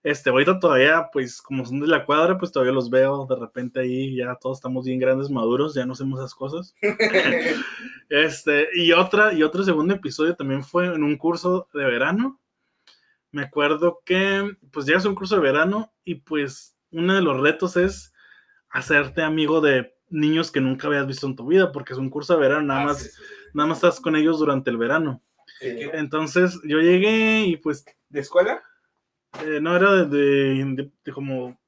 [0.02, 3.80] Este, ahorita todavía, pues, como son de la cuadra, pues todavía los veo de repente
[3.80, 6.74] ahí, ya todos estamos bien grandes, maduros, ya no hacemos esas cosas.
[8.10, 12.40] Este, y otra, y otro segundo episodio también fue en un curso de verano.
[13.32, 17.38] Me acuerdo que, pues, llegas a un curso de verano y, pues, uno de los
[17.38, 18.14] retos es
[18.70, 22.34] hacerte amigo de niños que nunca habías visto en tu vida, porque es un curso
[22.34, 23.34] de verano, nada Ah, más, sí, sí, sí.
[23.54, 25.22] nada más estás con ellos durante el verano.
[25.60, 28.62] Entonces, yo llegué y, pues, ¿De escuela?
[29.44, 31.58] eh, no era de, de- de- de como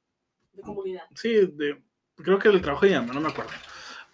[0.52, 1.02] de comunidad.
[1.14, 1.82] Sí, de,
[2.16, 3.50] creo que del trabajo de llama, no me acuerdo.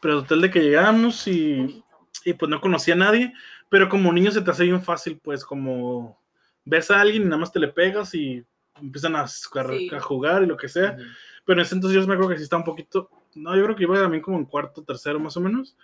[0.00, 1.84] Pero el hotel de que llegamos y,
[2.24, 3.32] y pues no conocía a nadie,
[3.68, 6.20] pero como niño se te hace bien fácil, pues como
[6.64, 8.44] ves a alguien y nada más te le pegas y
[8.80, 9.90] empiezan a, jugar- Sí.
[9.94, 10.96] a jugar y lo que sea.
[11.44, 13.76] Pero en ese entonces yo me acuerdo que sí estaba un poquito, no, yo creo
[13.76, 15.76] que iba también como en cuarto, tercero más o menos.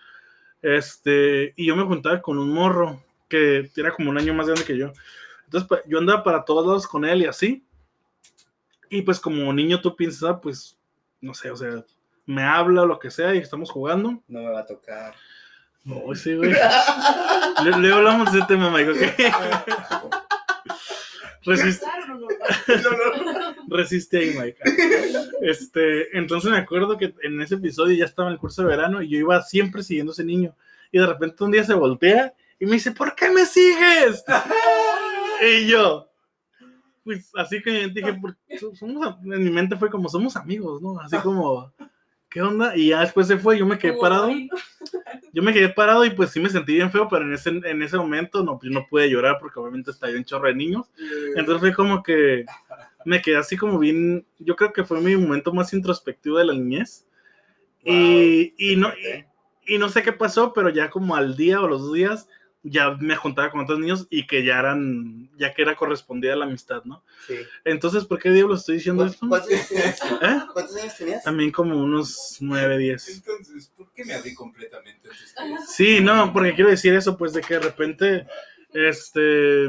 [0.60, 4.64] Este, y yo me juntaba con un morro que era como un año más grande
[4.64, 4.92] que yo.
[5.44, 7.64] Entonces pues, yo andaba para todos lados con él y así.
[8.90, 10.76] Y pues como niño tú piensas, ah, pues,
[11.20, 11.84] no sé, o sea,
[12.26, 14.22] me habla o lo que sea y estamos jugando.
[14.28, 15.14] No me va a tocar.
[15.84, 16.52] No, sí, güey.
[16.52, 20.14] Le- Luego hablamos de ese tema, Mike, ¿ok?
[21.44, 22.18] Resist- Claro,
[23.24, 23.76] no, no.
[23.76, 24.58] resiste ahí, Mike.
[25.40, 29.02] Este, entonces me acuerdo que en ese episodio ya estaba en el curso de verano
[29.02, 30.54] y yo iba siempre siguiendo a ese niño.
[30.92, 34.24] Y de repente un día se voltea y me dice, ¿por qué me sigues?
[35.42, 36.08] y yo,
[37.04, 38.36] pues así que dije, "Por-
[38.78, 39.18] somos, a-".
[39.24, 41.00] en mi mente fue como, somos amigos, ¿no?
[41.00, 41.72] Así como,
[42.32, 42.76] ¿qué onda?
[42.76, 44.30] Y ya después se fue, yo me quedé parado.
[45.32, 47.82] Yo me quedé parado y pues sí me sentí bien feo, pero en ese, en
[47.82, 50.90] ese momento no, no pude llorar porque obviamente estaba un chorro de niños.
[51.36, 52.44] Entonces fue como que
[53.04, 56.54] me quedé así como bien, yo creo que fue mi momento más introspectivo de la
[56.54, 57.06] niñez.
[57.84, 61.68] Y, y no, y, y no sé qué pasó, pero ya como al día o
[61.68, 62.28] los dos días
[62.64, 66.36] ya me juntaba con otros niños y que ya eran, ya que era correspondida a
[66.36, 67.02] la amistad, ¿no?
[67.26, 67.34] Sí.
[67.64, 69.26] Entonces, ¿por qué diablos estoy diciendo esto?
[69.28, 70.00] ¿Cuántos años tenías?
[70.22, 70.40] ¿Eh?
[70.52, 71.24] ¿Cuántos años tenías?
[71.24, 73.08] También como unos 9, 10.
[73.16, 75.08] Entonces, ¿por qué me abrí completamente?
[75.66, 78.26] Sí, no, porque quiero decir eso, pues de que de repente,
[78.72, 79.68] este...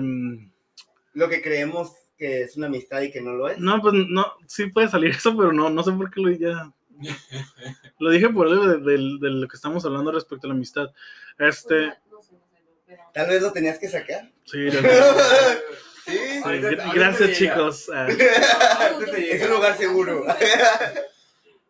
[1.13, 3.57] Lo que creemos que es una amistad y que no lo es.
[3.59, 6.71] No, pues no, sí puede salir eso, pero no, no sé por qué lo ya.
[7.99, 10.91] Lo dije por algo de, de- de lo que estamos hablando respecto a la amistad.
[11.39, 12.39] Este, No sé, no sé, no,
[12.82, 12.82] pero-
[13.13, 14.29] Tal vez lo tenías que sacar.
[14.45, 14.81] sí, lo-
[16.05, 16.41] Sí.
[16.43, 17.89] ahorita gracias chicos.
[17.93, 18.07] Ah,
[19.17, 20.25] Es un lugar seguro.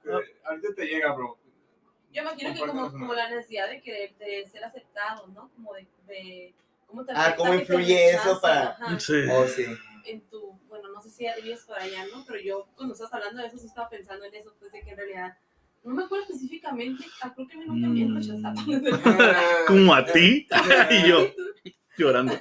[0.06, 1.38] Eh, Ahorita te llega, bro.
[2.12, 5.50] Yo imagino que como, como la necesidad de querer de ser aceptado, ¿no?
[5.56, 6.54] Como de, de
[6.88, 9.14] cómo te Ah, ¿cómo influye eso para- sí.
[9.32, 9.66] Oh, sí.
[10.06, 12.26] en tu, bueno, no sé si vives por allá, ¿no?
[12.28, 14.90] Pero yo cuando estás hablando de eso sí estaba pensando en eso, pues de que
[14.92, 15.38] en realidad
[15.84, 18.16] no me acuerdo específicamente, ah, creo que a mí nunca me han Mm.
[18.18, 18.56] rechazado.
[19.68, 20.48] Como a ti
[20.92, 21.32] y yo
[21.98, 22.34] llorando.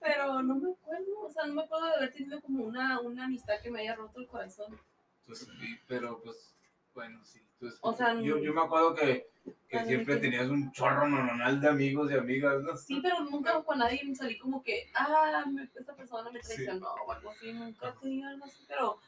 [0.00, 3.24] Pero no me acuerdo, o sea, no me acuerdo de haber tenido como una, una
[3.24, 4.78] amistad que me haya roto el corazón.
[5.26, 6.54] Pues, sí, pero pues,
[6.94, 7.40] bueno, sí.
[7.54, 9.28] Entonces, O sea, yo, yo me acuerdo que,
[9.68, 12.76] que siempre que- tenías un chorro normal de amigos y amigas, ¿no?
[12.76, 16.54] Sí, pero nunca con nadie me salí como que, ah, me- esta persona me Sí.
[16.54, 19.00] traicionó o algo así, nunca he tenido algo así, pero,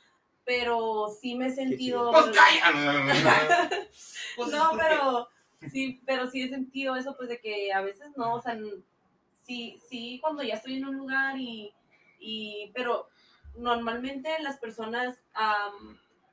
[0.48, 2.10] pero sí me he sentido...
[2.10, 3.68] Pues calla.
[4.34, 4.84] Pues, No, ¿por qué?
[4.88, 5.28] pero
[5.70, 8.56] sí, pero sí he sentido eso, pues de que a veces no, o sea,
[9.44, 11.74] sí, sí, cuando ya estoy en un lugar y,
[12.20, 13.08] y pero
[13.56, 15.18] normalmente las personas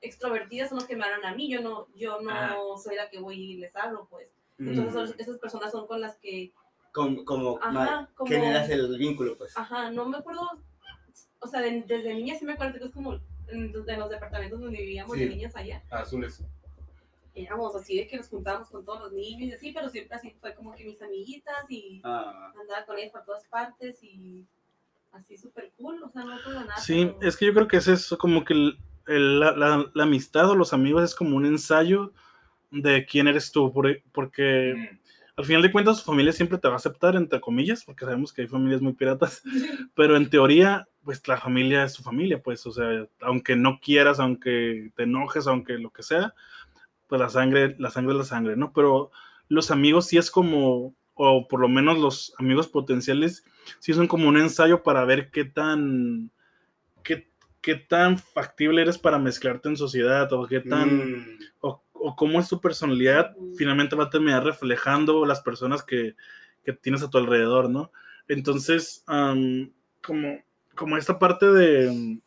[0.01, 2.55] extrovertidas son las que me hablan a mí, yo no, yo no Ajá.
[2.81, 4.29] soy la que voy y les hablo, pues.
[4.59, 4.69] Mm.
[4.69, 6.53] Entonces esas personas son con las que,
[6.93, 9.57] Como, como, ajá, como, generas el vínculo, pues.
[9.57, 10.47] ajá, no me acuerdo,
[11.39, 14.59] o sea, de- desde niña sí me acuerdo que es como en, de los departamentos
[14.59, 15.29] donde vivíamos de Sí.
[15.29, 15.83] niñas allá.
[15.89, 16.43] Azules.
[17.37, 20.33] éramos así de que nos juntábamos con todos los niños y así, pero siempre así
[20.39, 24.45] fue como que mis amiguitas y Ah, andaba con ellas por todas partes y
[25.11, 26.77] así súper cool, o sea, no puedo nada.
[26.77, 28.77] Sí, pero- es que yo creo que es eso, como que el-
[29.07, 32.13] el- la, la- la amistad o los amigos es como un ensayo
[32.71, 34.97] de quién eres tú, por- porque Mm.
[35.37, 38.31] Al final de cuentas tu familia siempre te va a aceptar, entre comillas, porque sabemos
[38.31, 39.43] que hay familias muy piratas,
[39.95, 44.19] pero en teoría, pues la familia es tu familia, pues, o sea, aunque no quieras,
[44.19, 46.33] aunque te enojes, aunque lo que sea,
[47.07, 48.71] pues la sangre, la sangre es la sangre, ¿no?
[48.73, 49.11] Pero
[49.49, 53.43] los amigos sí es como, o por lo menos los amigos potenciales,
[53.79, 56.31] sí son como un ensayo para ver qué tan,
[57.03, 57.29] qué,
[57.61, 62.39] qué tan factible eres para mezclarte en sociedad, o qué tan, mm, o, o cómo
[62.39, 66.15] es tu personalidad, finalmente va a terminar reflejando las personas que,
[66.63, 67.91] que tienes a tu alrededor, ¿no?
[68.27, 69.71] Entonces, am,
[70.03, 70.39] como,
[70.75, 72.19] como esta parte de...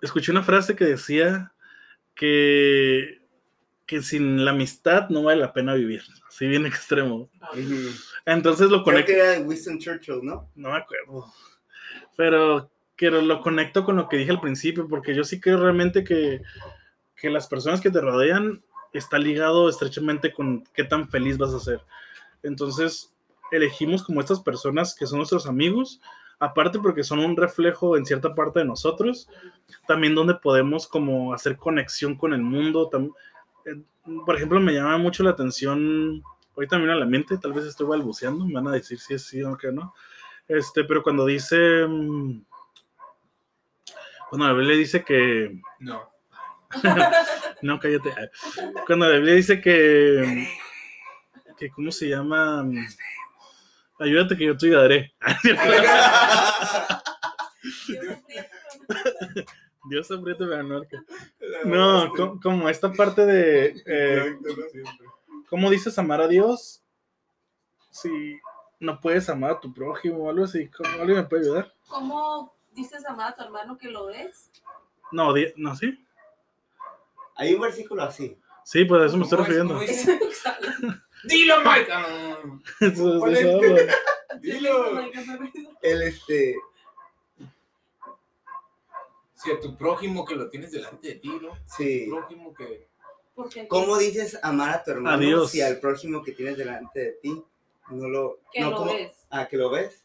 [0.00, 1.52] Escuché una frase que decía
[2.14, 3.20] que,
[3.84, 7.28] que sin la amistad no vale la pena vivir, así bien extremo.
[8.24, 10.50] Entonces lo Creo conecto, que era Winston Churchill, ¿no?
[10.54, 11.30] no me acuerdo,
[12.16, 16.04] pero que lo conecto con lo que dije al principio, porque yo sí creo realmente
[16.04, 16.40] que,
[17.20, 21.60] que las personas que te rodean está ligado estrechamente con qué tan feliz vas a
[21.60, 21.80] ser.
[22.42, 23.14] Entonces,
[23.50, 26.00] elegimos como estas personas que son nuestros amigos,
[26.38, 29.28] aparte porque son un reflejo en cierta parte de nosotros,
[29.86, 32.88] también donde podemos como hacer conexión con el mundo.
[33.66, 33.82] eh,
[34.24, 36.22] Por ejemplo, me llama mucho la atención,
[36.54, 39.24] ahorita viene a la mente, tal vez estoy balbuceando, me van a decir si es
[39.24, 39.94] sí o que no,
[40.46, 42.42] este, pero cuando dice, mm,
[44.30, 46.17] cuando la Biblia dice que, No.
[47.62, 48.12] no, cállate,
[48.86, 50.48] cuando la Biblia dice que,
[51.56, 52.64] que ¿cómo se llama?
[53.98, 55.14] Ayúdate que yo te ayudaré.
[59.88, 61.02] Dios aprieta me anorca.
[61.64, 64.36] No, co- como esta parte de eh,
[65.48, 66.82] ¿cómo dices amar a Dios?
[67.90, 68.38] Si
[68.80, 71.72] no puedes amar a tu prójimo o algo así, ¿cómo- ¿alguien me puede ayudar?
[71.88, 74.50] ¿Cómo dices amar a tu hermano que lo ves?
[75.10, 76.04] No, no, sí.
[77.38, 78.36] Hay un versículo así.
[78.64, 79.78] Sí, pues a eso me estoy refiriendo.
[81.24, 81.90] Dilo, Mike.
[81.92, 82.62] Ah, no, no, no.
[82.86, 83.60] Eso- eso.
[84.42, 85.00] Dilo.
[85.80, 86.56] El este.
[89.34, 91.50] Si a tu prójimo que lo tienes delante de ti, ¿no?
[91.64, 92.06] Sí.
[92.06, 92.88] Tu prójimo que.
[93.34, 97.42] Porque ¿Cómo dices amar a tu hermano si al prójimo que tienes delante de ti
[97.90, 98.40] no lo.
[98.52, 98.92] que no, lo ¿cómo?
[98.92, 99.26] ves.
[99.30, 100.04] Ah, que lo ves.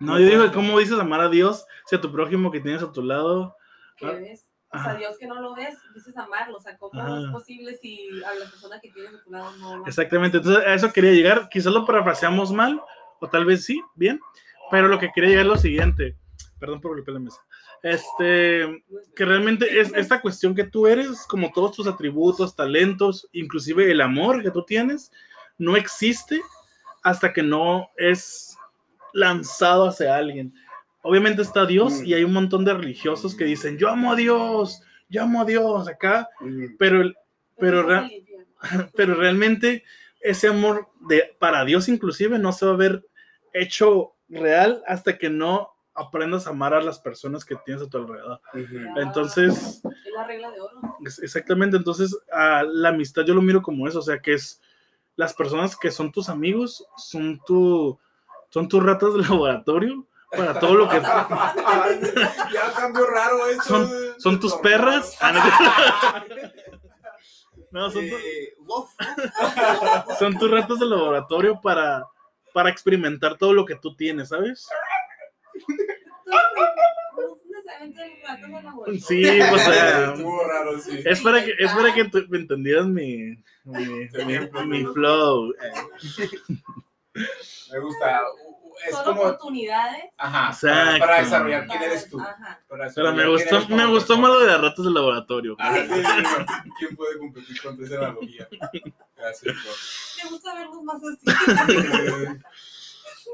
[0.00, 2.92] No, yo digo, ¿cómo dices amar a Dios si a tu prójimo que tienes a
[2.92, 3.56] tu lado?
[3.96, 4.45] que Ah, ves.
[4.76, 4.90] Ajá.
[4.90, 6.56] sea, Dios que no lo ves, dices amarlo.
[6.56, 7.20] O sea, ¿cómo Ajá.
[7.20, 10.74] es posible si a la persona que tienes a tu lado no Exactamente, entonces a
[10.74, 11.48] eso quería llegar.
[11.48, 12.80] Quizás lo parafraseamos mal,
[13.20, 14.20] o tal vez sí, bien,
[14.70, 16.16] pero lo que quería llegar es lo siguiente.
[16.58, 17.40] Perdón por golpear la mesa.
[17.82, 18.84] Este,
[19.14, 24.00] que realmente es esta cuestión que tú eres, como todos tus atributos, talentos, inclusive el
[24.00, 25.12] amor que tú tienes,
[25.58, 26.40] no existe
[27.02, 28.56] hasta que no es
[29.12, 30.54] lanzado hacia alguien.
[31.06, 34.82] Obviamente está Dios y hay un montón de religiosos que dicen, yo amo a Dios,
[35.08, 36.28] yo amo a Dios acá,
[36.78, 37.16] pero, el-
[37.58, 38.46] pero, infierno.
[38.96, 39.84] pero realmente
[40.20, 43.06] ese amor de, para Dios inclusive no se va a ver
[43.52, 47.96] hecho real hasta que no aprendas a amar a las personas que tienes a tu
[47.98, 48.40] alrededor.
[48.96, 50.80] Entonces, Es la regla de oro.
[51.22, 54.60] exactamente, entonces a la amistad yo lo miro como eso, o sea, que es
[55.16, 57.98] las personas que son tus amigos, son tu
[58.50, 61.00] son tus ratas de laboratorio para todo lo que
[62.52, 63.62] ya cambió raro eso.
[63.62, 65.16] Son- son tus perras.
[65.20, 66.22] Ah,
[67.70, 68.54] no, son, tu- Eh,
[70.18, 72.04] son tus ratas de laboratorio para
[72.52, 74.66] para experimentar todo lo que tú tienes, ¿sabes?
[79.06, 81.02] Sí, o sea, raro, sí.
[81.04, 85.52] Es para que, es para que tú me entendieras mi, mi, mi- mi flow.
[87.72, 88.20] Me gusta.
[88.84, 89.22] Es Son como.
[89.22, 90.04] oportunidades.
[90.16, 90.50] Ajá.
[90.52, 90.98] Exacto.
[90.98, 92.20] Para, desarrollar quién eres tú.
[92.20, 92.60] Ajá.
[92.68, 95.56] Para Pero me gustó, me gustó más lo de las ratas del laboratorio.
[95.58, 98.48] Ah, sí, sí, ¿Quién puede competir contra esa analogía?
[99.16, 99.72] Gracias, bro.
[100.24, 102.36] Me gusta verlos más así.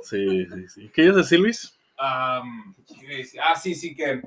[0.02, 0.90] Sí, sí, sí.
[0.92, 1.78] ¿Qué ibas a decir, Luis?
[1.98, 2.42] Ah,
[3.60, 4.22] sí, sí, que,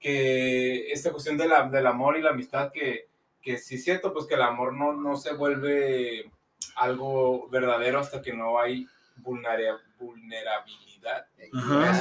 [0.00, 3.08] que esta cuestión de la, del amor y la amistad, que,
[3.42, 6.30] que sí es cierto, pues que el amor no, no se vuelve
[6.76, 8.86] algo verdadero hasta que no hay
[9.22, 11.26] vulnerabilidad.
[11.54, 11.92] Ajá.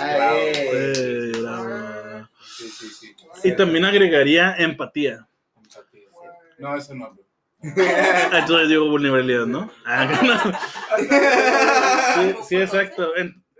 [1.42, 2.30] Bravo.
[2.42, 3.16] Sí, sí, sí.
[3.44, 5.28] Y también agregaría empatía.
[6.58, 7.16] No, eso no.
[7.64, 9.72] Ah, Entonces digo vulnerabilidad, ¿no?
[9.86, 10.60] Ah.
[12.18, 13.12] Sí, sí, exacto.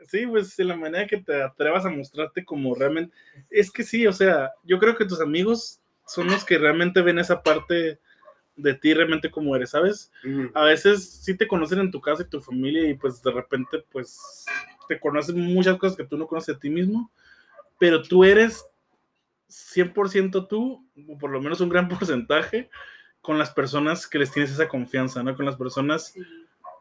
[0.08, 3.16] Sí, pues la manera que te atrevas a mostrarte como realmente.
[3.52, 7.20] Es que sí, o sea, yo creo que tus amigos son los que realmente ven
[7.20, 8.00] esa parte
[8.58, 10.12] de ti realmente como eres, ¿sabes?
[10.26, 10.50] Ujú.
[10.54, 13.84] A veces sí te conocen en tu casa y tu familia y pues de repente
[13.92, 14.46] pues
[14.90, 17.12] te conocen muchas cosas que tú no conoces de ti mismo,
[17.80, 18.66] pero tú eres
[19.50, 22.70] 100% tú, o por lo menos un gran porcentaje,
[23.22, 25.36] con las personas que les tienes esa confianza, ¿no?
[25.36, 26.22] Con las personas Sí.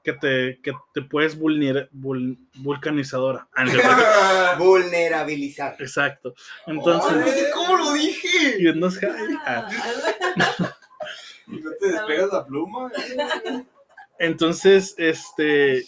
[0.04, 3.48] que te, que te puedes vulner, vul- vulcanizadora.
[3.54, 3.64] Ah.
[4.58, 5.74] Vulnerabilizar.
[5.80, 6.34] Exacto.
[6.66, 8.56] Oh, Entonces, sé ¿Cómo lo dije?
[8.60, 9.08] y sé,
[9.44, 10.62] ah, ¿Y
[11.46, 12.90] no te despegas la pluma?
[14.18, 15.84] Entonces, este,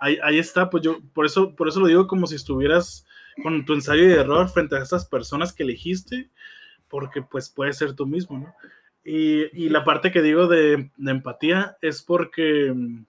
[0.00, 3.06] ahí, ahí está, pues yo, por eso, por eso lo digo como si estuvieras
[3.42, 6.30] con tu ensayo de error frente a estas personas que elegiste,
[6.88, 8.54] porque pues puedes ser tú mismo, ¿no?
[9.04, 13.04] Y, y la parte que digo de, de empatía es porque mm,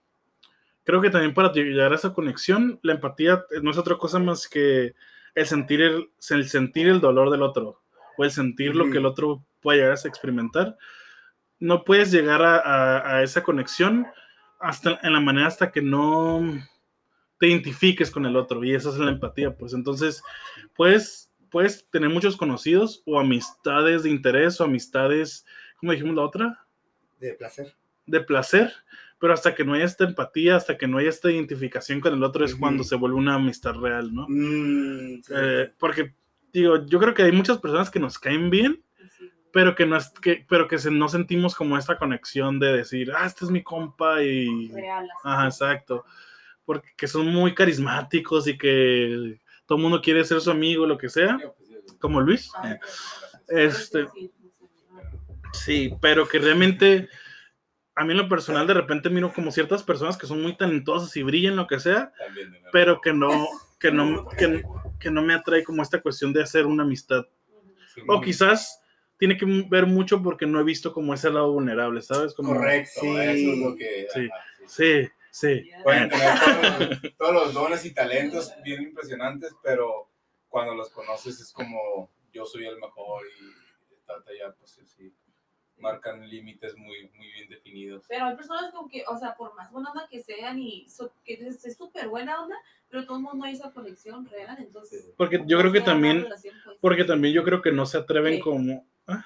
[0.84, 4.48] creo que también para llegar a esa conexión, la empatía no es otra cosa más
[4.48, 4.94] que
[5.36, 7.82] el sentir el, el sentir el dolor del otro,
[8.18, 10.78] o el sentir lo que el otro puede llegar a experimentar.
[11.60, 14.08] No puedes llegar a, a- a esa conexión
[14.60, 16.42] hasta en la manera hasta que no
[17.40, 20.22] te identifiques con el otro y esa es la empatía pues entonces
[20.76, 25.46] puedes puedes tener muchos conocidos o amistades de interés o amistades,
[25.78, 26.66] ¿cómo dijimos la otra?
[27.20, 27.74] De placer.
[28.06, 28.72] De placer,
[29.20, 32.22] pero hasta que no haya esta empatía, hasta que no haya esta identificación con el
[32.24, 34.28] otro es cuando se vuelve una amistad real, ¿no?
[34.30, 35.34] Mm, sí.
[35.36, 36.14] Eh, porque,
[36.54, 38.84] digo, yo creo que hay muchas personas que nos caen bien.
[39.52, 43.12] Pero que no, es, que, pero que se, no sentimos como esta conexión de decir,
[43.16, 44.70] ah, este es mi compa y...
[44.70, 45.08] Real.
[45.24, 46.06] Ajá, exacto.
[46.66, 50.98] Porque que son muy carismáticos y que todo el mundo quiere ser su amigo, lo
[50.98, 52.52] que sea, pues, como Luis.
[52.56, 52.78] Ah,
[53.48, 54.08] Este,
[55.54, 57.10] sí, pero que realmente
[57.96, 61.16] a mí en lo personal de repente miro como ciertas personas que son muy talentosas
[61.18, 62.14] y brillan lo que sea,
[62.72, 63.30] pero que no,
[63.80, 64.64] que no, que,
[65.00, 67.26] que no me atrae como esta cuestión de hacer una amistad.
[68.08, 68.79] O quizás
[69.20, 72.34] tiene que ver mucho porque no he visto como ese lado vulnerable, ¿sabes?
[72.34, 73.08] Como, Correcto, Sí.
[73.08, 74.08] eso es lo que.
[74.14, 74.30] Sí.
[74.32, 75.70] ajá, Sí, sí.
[75.84, 80.10] Pueden tener todos, todos los dones y talentos bien impresionantes, pero
[80.48, 85.14] cuando los conoces es como yo soy el mejor y tata ya, pues sí,
[85.78, 88.04] marcan límites muy, muy bien definidos.
[88.08, 91.12] Pero hay personas como que, o sea, por más buena onda que sean y so-
[91.24, 92.56] que es es súper buena onda,
[92.90, 95.10] pero todos modos no hay esa conexión real, entonces...
[95.18, 96.78] Porque yo creo que también, relación, pues.
[96.82, 98.40] porque también yo creo que no se atreven Sí.
[98.42, 99.26] como, ah,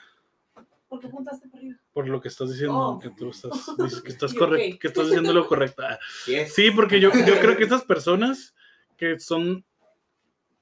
[0.89, 1.79] ¿Por qué juntaste para arriba?
[1.91, 2.99] por lo que estás diciendo, Oh.
[2.99, 4.81] que tú estás, dices que estás correcto, ok.
[4.81, 5.83] que estás diciendo lo correcto.
[5.87, 6.53] Ah, Yes.
[6.53, 8.53] Sí, porque yo, yo creo que estas personas
[8.97, 9.65] que son,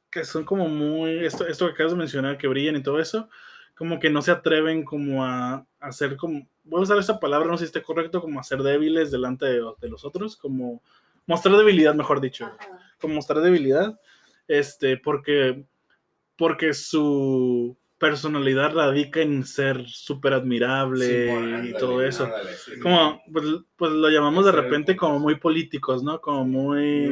[0.09, 3.29] que son como muy, esto, esto que acabas de mencionar, que brillan y todo eso,
[3.77, 7.47] como que no se atreven como a, a hacer como, voy a usar esa palabra,
[7.47, 10.81] no sé si esté correcto, como a ser débiles delante de, de los otros, como
[11.27, 12.79] mostrar debilidad, mejor dicho, Ajá.
[12.99, 13.99] como mostrar debilidad,
[14.47, 15.65] este, porque,
[16.35, 22.71] porque su personalidad radica en ser súper admirable Simón, y ándale, todo eso ándale, sí,
[22.73, 22.79] sí.
[22.81, 23.45] como pues,
[23.77, 26.19] pues lo llamamos de repente como muy políticos, ¿no?
[26.19, 27.09] Como muy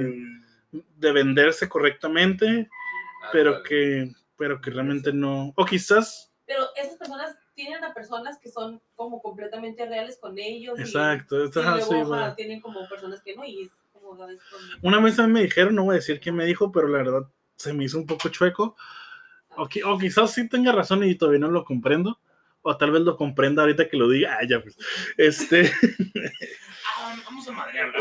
[0.73, 2.67] Mm, de venderse correctamente,
[3.31, 3.69] pero Ándale.
[3.69, 8.81] que pero que realmente no o quizás Pero esas personas tienen a personas que son
[8.95, 10.77] como completamente reales con ellos.
[10.79, 12.35] y- exacto, Y, ajá, luego sí, bueno.
[12.35, 14.39] tienen como personas que no, y es como ¿sabes?
[14.81, 16.97] Una vez a mí me dijeron, no voy a decir quién me dijo, pero la
[16.99, 17.21] verdad
[17.57, 18.75] se me hizo un poco chueco.
[19.55, 22.19] O, qui- o quizás sí tenga razón y todavía no lo comprendo.
[22.61, 24.37] O tal vez lo comprenda ahorita que lo diga.
[24.39, 24.77] Ah, ya pues.
[25.17, 25.71] Este,
[26.97, 27.97] Ah, vamos a madrearla.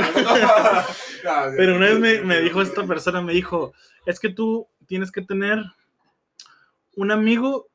[1.25, 3.73] No, Pero una vez me, me dijo esta persona, me dijo,
[4.07, 5.63] es que tú tienes que tener
[6.97, 7.69] un amigo,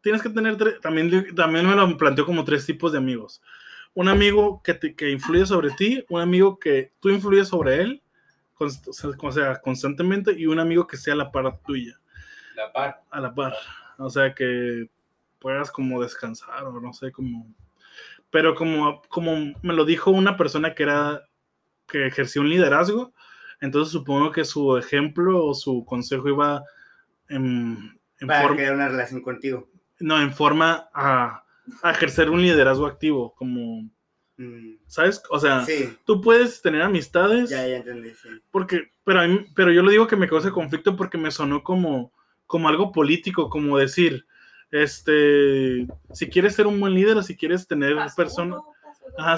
[0.00, 3.42] tienes que tener, tre- también, también me lo planteó como tres tipos de amigos.
[3.94, 8.02] Un amigo que, te, que influye sobre ti, un amigo que tú influyes sobre él,
[8.58, 11.98] o sea, constantemente, y un amigo que sea la par tuya,
[12.56, 13.02] La par.
[13.10, 13.54] a la par.
[13.98, 14.88] O sea, que
[15.38, 17.46] puedas como descansar o no sé, como...
[18.30, 21.22] Pero como, como me lo dijo una persona que era,
[21.86, 23.12] que ejerció un liderazgo,
[23.60, 26.62] entonces supongo que su ejemplo o su consejo iba
[27.28, 29.68] en, en Para forma, crear una relación contigo.
[30.00, 31.44] no, en forma a,
[31.82, 33.88] a ejercer un liderazgo activo, como,
[34.38, 35.22] Mm, ¿sabes?
[35.30, 38.28] O sea, Sí, tú puedes tener amistades, ya, ya entendí, sí.
[38.50, 41.62] porque, pero, a mí- pero yo lo digo que me causa conflicto porque me sonó
[41.62, 42.12] como,
[42.46, 44.26] como algo político, como decir,
[44.70, 48.60] este, si quieres ser un buen líder o si quieres tener personas,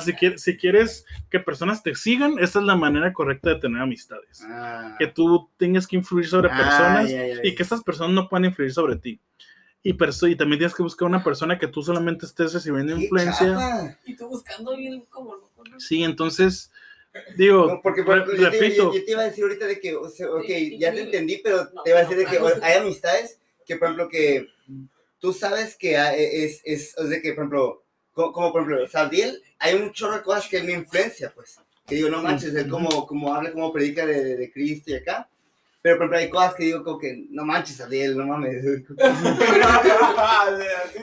[0.05, 3.81] si quieres, si quieres que personas te sigan, esa es la manera correcta de tener
[3.83, 4.43] amistades.
[4.49, 4.95] Ah.
[4.99, 7.11] Que tú tengas que influir sobre Ah, personas
[7.43, 9.21] y que estas personas no puedan influir sobre ti.
[9.83, 13.03] Y, perso- y también tienes que buscar una persona que tú solamente estés recibiendo ¡Qué
[13.03, 13.53] influencia.
[13.53, 13.97] chapa!
[14.05, 15.79] Y tú buscando bien como loco, ¿no?
[15.79, 16.73] Sí, entonces,
[17.37, 19.45] digo, No, porque por re- ejemplo, yo, te, repito, yo- yo te iba a decir
[19.45, 20.97] ahorita de que, o sea, ok, Sí, ya sí.
[20.97, 22.47] te entendí, pero No, te iba a decir no, de que no.
[22.65, 24.49] hay amistades que, por ejemplo, que
[25.19, 27.83] tú sabes que es, es, o sea, que, por ejemplo,
[28.13, 31.59] co- como, por ejemplo, Sabdiel, hay un chorro de cosas que él me influencia, pues,
[31.87, 34.95] que digo, no manches, él como, como habla, como predica de, de, de Cristo y
[34.95, 35.29] acá,
[35.81, 38.63] pero, por ejemplo, hay cosas que digo como que, no manches, Sabdiel, no mames.
[38.99, 39.25] Así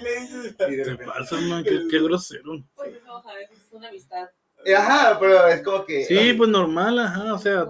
[0.02, 0.58] le dices.
[0.58, 2.64] De te pasas, man, qué, qué grosero.
[2.76, 4.30] Pues eso, a veces es una amistad.
[4.74, 6.04] Ajá, pero es como que...
[6.06, 7.66] Sí, pues normal, ajá, o sea,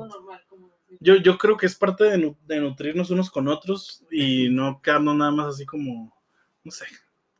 [1.00, 4.82] yo, yo creo que es parte de, nu- de nutrirnos unos con otros y no
[4.82, 6.16] quedarnos nada más así como,
[6.64, 6.86] no sé,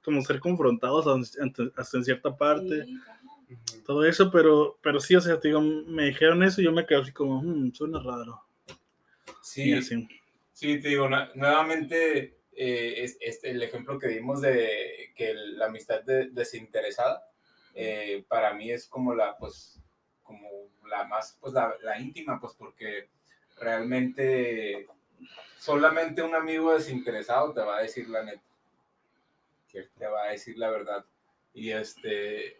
[0.04, 5.40] como ser confrontados hasta, en cierta parte, Sí, todo eso, pero, pero sí, o sea,
[5.40, 8.42] te digo, me dijeron eso y yo me quedé así como, "Hmm, suena raro.
[9.42, 10.08] Sí, así.
[10.52, 15.68] Sí, te digo, nuevamente, eh, es, este, el ejemplo que dimos de que el- la
[15.68, 17.22] amistad de- desinteresada,
[17.76, 19.80] eh, para mí es como la, pues,
[20.24, 20.50] como
[20.90, 23.10] la más, pues, la, la íntima, pues, porque
[23.60, 24.88] realmente
[25.60, 28.42] solamente un amigo desinteresado te va a decir la neta,
[29.70, 31.06] que te va a decir la verdad.
[31.54, 32.60] Y este,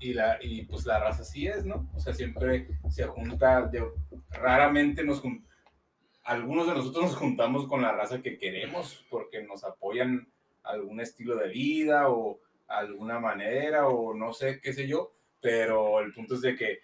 [0.00, 1.88] y la, y pues la raza así es, ¿no?
[1.94, 3.90] O sea, siempre se junta, de-
[4.30, 5.22] raramente nos
[6.24, 10.28] algunos de nosotros nos juntamos con la raza que queremos porque nos apoyan
[10.62, 12.38] algún estilo de vida o
[12.68, 16.78] alguna manera o no sé, qué sé yo, pero el punto es de que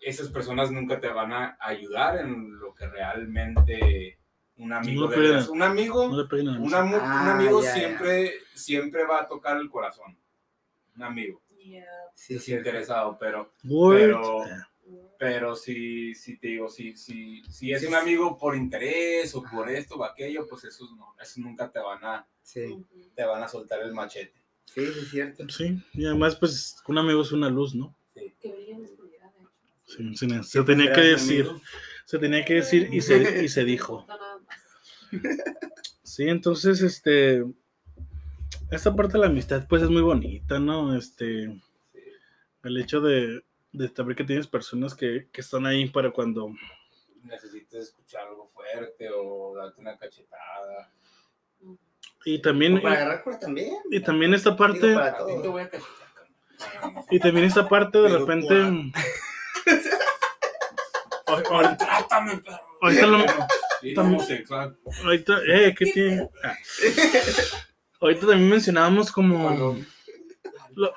[0.00, 4.18] esas personas nunca te van a ayudar en lo que realmente
[4.56, 6.82] un amigo No, de un amigo No un, mesa.
[6.82, 7.72] amu- un Ah, amigo ya.
[7.74, 10.16] siempre siempre va a tocar el corazón
[10.96, 11.86] un amigo Yeah.
[12.14, 12.52] Sí, es sí.
[12.52, 13.96] interesado pero Word.
[13.98, 14.44] pero-
[15.18, 17.98] pero si, si te digo, si, si, si es Sí, un sí.
[17.98, 22.04] amigo por interés o por esto o aquello, pues eso no, eso nunca te van
[22.04, 22.26] a,
[23.14, 24.43] te van a soltar el machete.
[24.66, 25.48] Sí, sí, es cierto.
[25.48, 27.94] Sí, y además, pues, un amigo es una luz, ¿no?
[28.14, 30.14] Que brilla en la oscuridad, de hecho.
[30.16, 31.60] Sí, sí, se tenía que decir, amigo.
[32.04, 34.06] se tenía que decir y se, y se dijo.
[34.08, 34.58] No, nada más.
[36.02, 37.44] Sí, entonces, este,
[38.70, 40.96] esta parte de la amistad, pues, es muy bonita, ¿no?
[40.96, 41.60] Este,
[42.64, 46.52] el hecho de, de saber que tienes personas que, que están ahí para cuando,
[47.24, 50.92] Necesitas escuchar algo fuerte o darte una cachetada.
[52.24, 53.74] Y también, O Para agarrar cura también.
[53.90, 55.52] y, también esta parte, Digo, para todo.
[55.52, 55.70] voy a
[57.10, 58.92] y también esta parte de Pero, repente,
[61.78, 62.58] Trátame, perro.
[62.80, 64.76] ahorita lo, homosexual.
[65.04, 66.28] ahorita, eh, ¿qué tiene?
[66.42, 66.54] Ah.
[68.00, 69.76] Ahorita también mencionábamos como,
[70.74, 70.94] lo,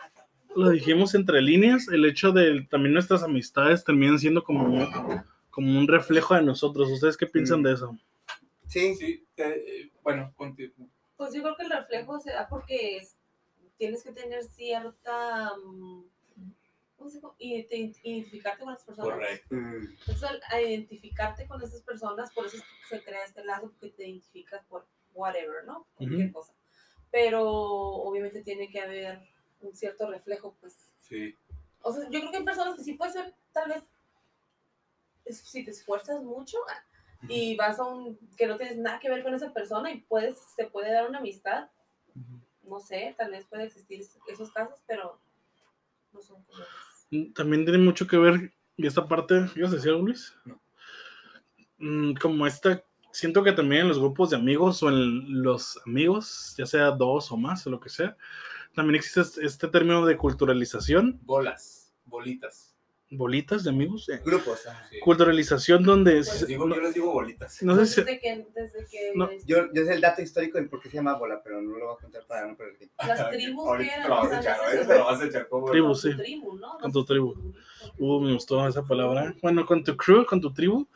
[0.55, 5.77] lo dijimos entre líneas, el hecho de también nuestras amistades terminan siendo como, un- como
[5.79, 6.89] un reflejo de nosotros.
[6.89, 7.63] ¿Ustedes qué piensan Mm.
[7.63, 7.97] de eso?
[8.67, 10.73] Sí, Sí, eh, eh, bueno, contigo.
[11.17, 13.17] Pues yo creo que el reflejo se da porque es-
[13.77, 15.51] tienes que tener cierta.
[15.57, 16.03] mm,
[16.95, 17.35] ¿Cómo se llama?
[17.39, 19.11] Ident- Identificarte con las personas.
[19.13, 19.53] Correcto.
[19.55, 23.43] Mm, Entonces, al a identificarte con esas personas, por eso es que se crea este
[23.45, 25.85] lazo, porque te identificas por whatever, ¿no?
[25.95, 26.33] Cualquier Ujú.
[26.33, 26.53] cosa.
[27.11, 29.19] Pero obviamente tiene que haber
[29.61, 30.91] un cierto reflejo, pues.
[30.99, 31.35] Sí.
[31.81, 33.83] O sea, yo creo que hay personas que sí puede ser, tal vez,
[35.35, 36.57] si te esfuerzas mucho
[37.27, 40.37] y vas a un, que no tienes nada que ver con esa persona y puedes,
[40.55, 41.69] se puede dar una amistad,
[42.63, 45.19] no sé, tal vez puede existir esos casos, pero
[46.13, 47.33] no son comunes.
[47.33, 50.35] También tiene mucho que ver, y esta parte, ¿ibas a decir algo, Luis?
[50.45, 50.59] No.
[51.79, 56.55] Mm, Como esta, siento que también en los grupos de amigos o en los amigos,
[56.57, 58.17] ya sea dos o más o lo que sea,
[58.75, 62.66] también existe este- este término de culturalización, Bolas, bolitas.
[63.11, 64.09] Bolitas de amigos.
[64.09, 64.65] eh, grupos.
[64.67, 64.83] ah.
[64.89, 64.99] Sí.
[64.99, 66.13] Culturalización donde...
[66.15, 67.61] Pues, Les digo, no, yo les digo bolitas.
[67.63, 68.01] no sé si...
[68.01, 70.97] desde que, desde que No, Yo, yo sé el dato histórico del por qué se
[70.97, 72.95] llama bola, pero no lo voy a contar para no perder tiempo.
[73.05, 75.95] las tribus que eran, te lo vas echar, no lo a echar como Tribu, con
[75.95, 76.11] sí.
[76.11, 76.77] tu tribu, ¿no?
[76.79, 77.53] Con tu tribu.
[77.97, 79.33] Uh, me gustó esa palabra.
[79.41, 80.87] Bueno, con tu crew, con tu tribu.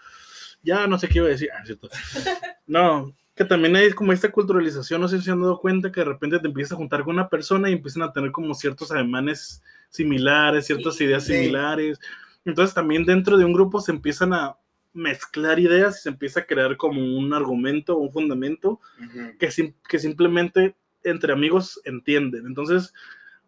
[0.64, 1.50] Ya no sé qué iba a decir.
[1.54, 1.90] Ah, cierto.
[2.68, 3.14] No,
[3.44, 5.02] que también hay como esta culturalización.
[5.02, 7.16] No sé si se han dado cuenta que de repente te empiezas a juntar con
[7.16, 11.06] una persona y empiezan a tener como ciertos ademanes similares, ciertas Sí.
[11.06, 11.34] ideas Sí.
[11.34, 12.00] similares.
[12.46, 14.56] Entonces también dentro de un grupo se empiezan a
[14.94, 18.80] mezclar ideas y se empieza a crear como un argumento, un fundamento
[19.40, 22.46] que, sim- que simplemente entre amigos entienden.
[22.46, 22.94] Entonces,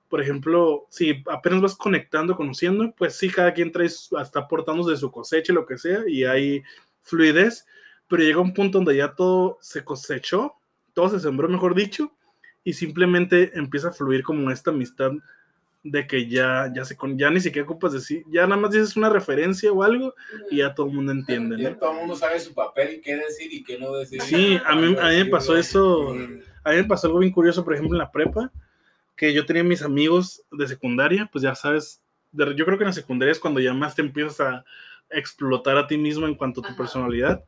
[0.09, 4.97] por ejemplo, si apenas vas conectando, conociendo, pues sí, cada quien trae, está aportando de
[4.97, 6.63] su cosecha, lo que sea, y hay
[7.01, 7.65] fluidez,
[8.13, 10.53] pero llega un punto donde ya todo se cosechó,
[10.93, 12.15] todo se sembró, mejor dicho,
[12.63, 15.13] y simplemente empieza a fluir como esta amistad
[15.81, 19.09] de que ya, ya, se, ya ni siquiera ocupas decir, ya nada más dices una
[19.09, 20.13] referencia o algo
[20.51, 21.57] y ya todo el mundo entiende.
[21.59, 21.77] Ya ¿no?
[21.77, 24.21] todo el mundo sabe su papel y qué decir y qué no decir.
[24.21, 26.11] Sí, a mí, a mí me pasó eso.
[26.63, 28.51] A mí me pasó algo bien curioso, por ejemplo, en la prepa,
[29.15, 31.99] que yo tenía mis amigos de secundaria, pues ya sabes,
[32.31, 34.63] de- yo creo que en la secundaria es cuando ya más te empiezas a
[35.09, 36.77] explotar a ti mismo en cuanto a tu Ajá.
[36.77, 37.43] personalidad.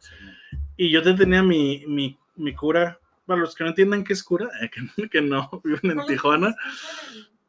[0.77, 4.23] Y yo te tenía mi, mi, mi cura, para los que no entiendan qué es
[4.23, 6.55] cura, eh, que, que no viven en Tijuana.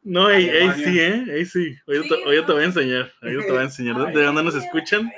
[0.02, 1.24] No, ahí, sí, ¿eh?
[1.34, 1.76] Ahí sí.
[1.86, 2.54] Hoy, Sí, te, hoy te no.
[2.54, 3.12] voy a enseñar.
[3.22, 5.10] Hoy te voy a enseñar de, de dónde nos escuchan.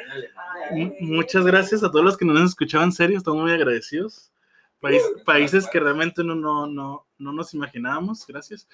[0.70, 4.32] M- Muchas gracias a todos los que nos han escuchado en serio, estamos muy agradecidos.
[4.80, 8.66] País- países que realmente no, no, no, no nos imaginábamos, gracias.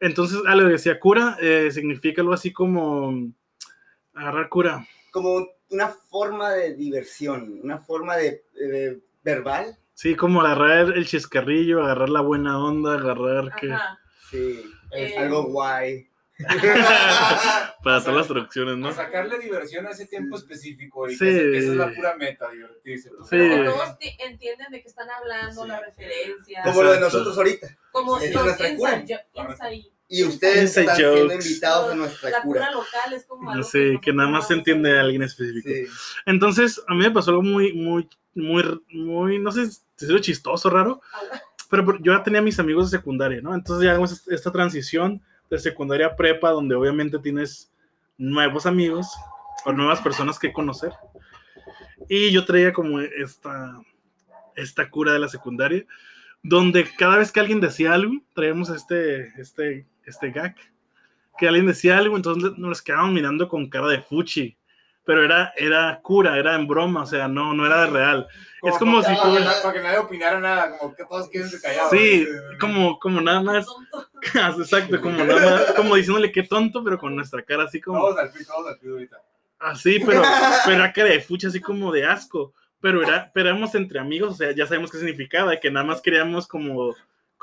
[0.00, 3.30] Entonces, ah, le decía cura, eh, significa algo así como
[4.14, 4.86] agarrar cura.
[5.10, 9.78] Como una forma de diversión, una forma de, de- verbal.
[9.94, 13.74] Sí, como agarrar el chiscarrillo, agarrar la buena onda, agarrar que...
[14.30, 14.62] Sí,
[14.92, 16.08] Eh, algo guay.
[17.82, 18.88] Para todas las traducciones, ¿no?
[18.88, 21.24] A sacarle diversión a ese tiempo específico y Sí.
[21.24, 23.08] que, esa- que esa es la pura meta, divertirse.
[23.10, 23.16] Sí.
[23.30, 25.68] Pero todos ti- entienden de qué están hablando, Sí.
[25.68, 26.62] la referencia.
[26.64, 27.78] Como lo de nosotros ahorita.
[27.92, 29.04] Como es nuestra cura.
[30.16, 32.60] Y ustedes están siendo invitados a nuestra la cura.
[32.60, 35.68] cura local es como algo Sí, que nada más se entiende a alguien específico.
[35.68, 35.86] Sí.
[36.24, 40.70] Entonces, a mí me pasó algo muy, muy, muy, muy, no sé si es chistoso,
[40.70, 41.00] raro,
[41.68, 43.54] pero yo ya tenía mis amigos de secundaria, ¿no?
[43.54, 47.72] Entonces ya hago esta esta transición de secundaria a prepa, donde obviamente tienes
[48.16, 49.08] nuevos amigos
[49.64, 50.92] o nuevas personas que conocer.
[52.08, 53.80] Y yo traía como esta,
[54.54, 55.84] esta cura de la secundaria,
[56.42, 60.54] donde cada vez que alguien decía algo, traíamos este, este, este gag,
[61.38, 64.56] que alguien decía algo, entonces nos quedábamos mirando con cara de fuchi.
[65.06, 68.26] Pero era, era cura, era en broma, o sea, no, no era de real.
[68.62, 71.50] es como si para, que nadie- para que nadie opinara nada, como que todos quieren
[71.50, 71.90] se callados.
[71.90, 72.26] Sí,
[72.58, 73.66] como, como nada más,
[74.58, 77.98] exacto, como nada más, como diciéndole qué tonto, pero con nuestra cara así como...
[78.00, 79.16] Todos al fin, todos al fin ahorita.
[79.58, 80.22] Así, pero,
[80.64, 82.54] pero era cara de fucha, así como de asco.
[82.80, 86.00] Pero era, pero éramos entre amigos, o sea, ya sabemos qué significaba, que nada más
[86.00, 86.94] queríamos como,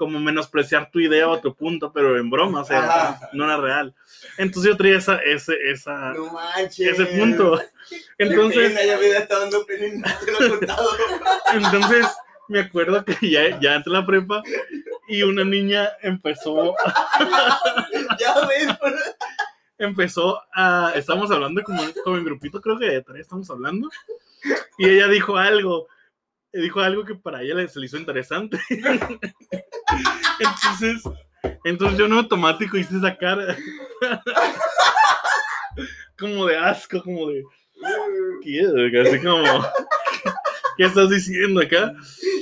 [0.02, 3.30] como menospreciar tu idea o tu punto, pero en broma, o sea, Ajá.
[3.34, 3.93] no era real.
[4.39, 7.62] Entonces yo traía esa, ese, esa, No ese punto.
[8.18, 12.08] Entonces, pena, ya dando pena no entonces
[12.47, 14.41] me acuerdo que ya, ya entré a la prepa
[15.08, 16.74] y una niña empezó,
[18.20, 18.70] ya ves.
[19.78, 23.88] empezó a, estamos hablando como, como en grupito, creo que de tres estamos hablando,
[24.80, 25.88] y ella dijo algo,
[26.54, 28.60] dijo algo que para ella se le hizo interesante.
[30.39, 31.04] entonces,
[31.64, 33.56] entonces yo en automático hice esa cara,
[36.20, 37.43] como de asco, como de,
[38.43, 39.02] ¿qué?
[39.02, 39.43] Así como,
[40.78, 41.93] ¿qué estás diciendo acá?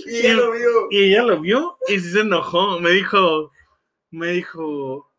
[0.08, 0.88] Y ella lo vio.
[0.92, 2.80] Y ella lo vio y sí se enojó.
[2.80, 3.52] Me dijo,
[4.12, 5.12] me dijo,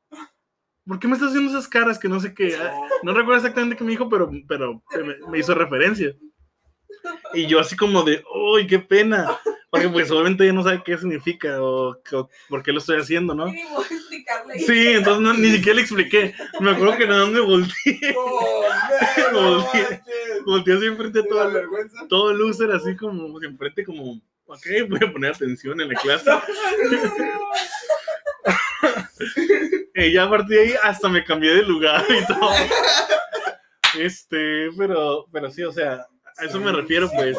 [0.85, 2.57] ¿por qué me estás haciendo esas caras que no sé qué?
[2.57, 2.73] Ah,
[3.03, 6.15] No recuerdo exactamente qué me dijo, pero, pero me, me hizo referencia.
[7.35, 9.39] Y yo así como de, ¡uy, qué pena!
[9.71, 13.35] Porque pues obviamente ella no sabe qué significa o, o por qué lo estoy haciendo,
[13.35, 13.47] ¿no?
[13.47, 14.59] Ni explicarle.
[14.59, 16.35] Sí, entonces no- ni siquiera le expliqué.
[16.59, 18.65] Me acuerdo que nada más me volteé, Oh,
[19.33, 19.67] no,
[20.45, 20.75] Volteé.
[20.75, 21.53] así enfrente de todo,
[22.09, 26.31] todo loser, así como enfrente como, ok, voy a poner atención en la clase.
[29.95, 32.51] Y ya a partir de ahí hasta me cambié de lugar y todo.
[33.99, 36.07] Este, pero, pero sí, o sea,
[36.41, 37.37] a eso me refiero, pues,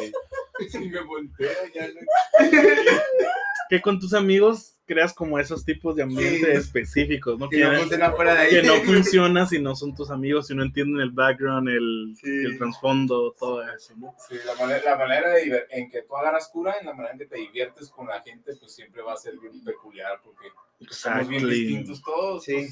[0.69, 1.93] Si me volteo, ya no.
[3.69, 6.57] que con tus amigos creas como esos tipos de ambientes Sí.
[6.57, 7.47] específicos, ¿no?
[7.49, 8.49] Que Que, no funciona fuera de ahí.
[8.49, 12.27] que no funciona si no son tus amigos, si no entienden el background, el, Sí.
[12.29, 14.13] el trasfondo, todo eso, ¿no?
[14.27, 17.13] Sí, la manera, la manera de diver- en que tú agarras cura, en la manera
[17.13, 20.49] en que te diviertes con la gente, pues siempre va a ser bien peculiar, porque
[20.93, 22.43] somos bien distintos todos.
[22.43, 22.67] Sí.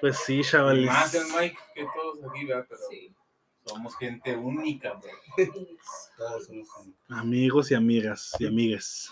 [0.00, 0.86] Pues sí, chavales.
[0.86, 2.66] más el Mike que todos aquí, ¿verdad?
[2.68, 3.12] Pero Sí.
[3.64, 5.10] Somos gente única, bro.
[6.16, 6.94] Todos somos amigos.
[7.08, 9.10] Amigos y amigas y amigues.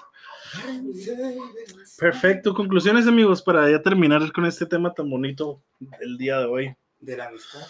[1.99, 2.55] Perfecto.
[2.55, 5.63] Conclusiones, amigos, para ya terminar con este tema tan bonito
[6.01, 6.77] del día de hoy.
[7.01, 7.61] De la amistad.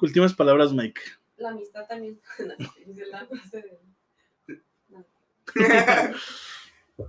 [0.00, 1.00] Últimas palabras, Mike.
[1.36, 2.20] La amistad también.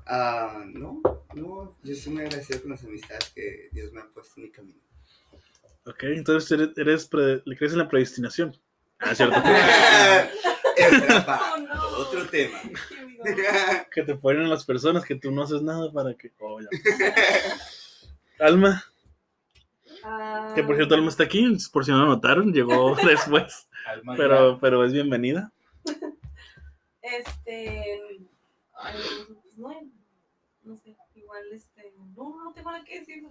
[0.07, 0.99] Ah, no,
[1.35, 4.51] no, yo estoy muy agradecido con las amistades que Dios me ha puesto en mi
[4.51, 4.79] camino.
[5.85, 8.57] Ok, entonces eres, eres pre- le crees en la predestinación.
[9.05, 9.35] Ah, cierto.
[10.77, 11.87] Oh, no.
[11.99, 12.59] otro tema.
[13.91, 16.31] que te ponen las personas que tú no haces nada para que.
[16.39, 16.67] Oh, ya.
[18.45, 18.83] Alma,
[20.03, 24.15] Ah, que por cierto, Alma está aquí, por si no lo notaron, llegó después, Alma
[24.17, 25.51] pero, pero es bienvenida.
[27.01, 28.19] Este.
[28.77, 28.99] Ay,
[29.57, 29.69] no,
[30.63, 31.93] no sé, igual este.
[32.15, 33.23] No, no tengo nada que decir.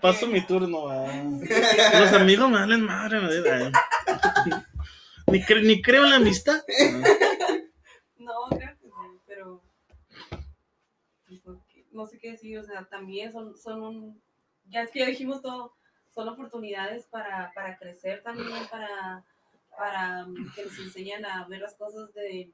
[0.00, 0.86] Paso mi turno.
[1.98, 3.20] Los amigos me valen madre.
[3.20, 3.72] valen-
[5.26, 6.62] Ni, cre- ni creo en la amistad.
[8.18, 8.90] No, creo que sí,
[9.26, 9.62] pero.
[11.26, 14.22] pues, no, No sé qué decir, o sea, también son, son un.
[14.68, 15.74] Ya es que ya dijimos todo,
[16.14, 19.24] son oportunidades para, para crecer también, para,
[19.76, 22.50] para que nos enseñan a ver las cosas de.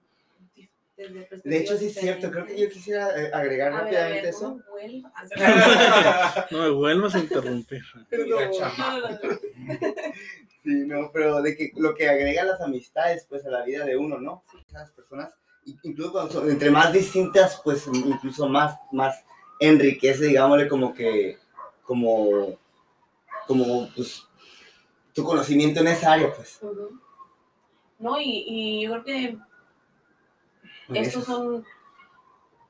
[0.97, 4.27] Desde De hecho, sí es cierto, creo que yo quisiera eh, agregar A rápidamente ver,
[4.27, 4.59] eso.
[6.51, 7.83] No me vuelvas a interrumpir.
[10.67, 13.97] Sí, no, pero de que lo que agrega las amistades, pues, a la vida de
[13.97, 14.43] uno, ¿no?
[14.69, 15.33] Esas personas,
[15.85, 19.25] incluso cuando son entre más distintas, pues, incluso más, más
[19.61, 21.39] enriquece, digámosle, como que,
[21.85, 22.59] como,
[23.47, 24.27] como, pues,
[25.15, 26.59] tu conocimiento en esa área, pues.
[28.01, 29.39] No, y, y yo creo que
[30.95, 31.65] estos son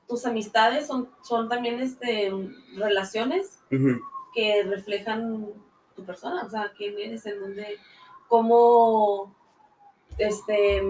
[0.08, 2.32] tus amistades, son, son también este,
[2.76, 3.58] relaciones
[4.34, 5.46] que reflejan
[5.96, 7.76] tu persona, o sea, quién eres, en dónde,
[8.28, 9.34] cómo,
[10.18, 10.82] este,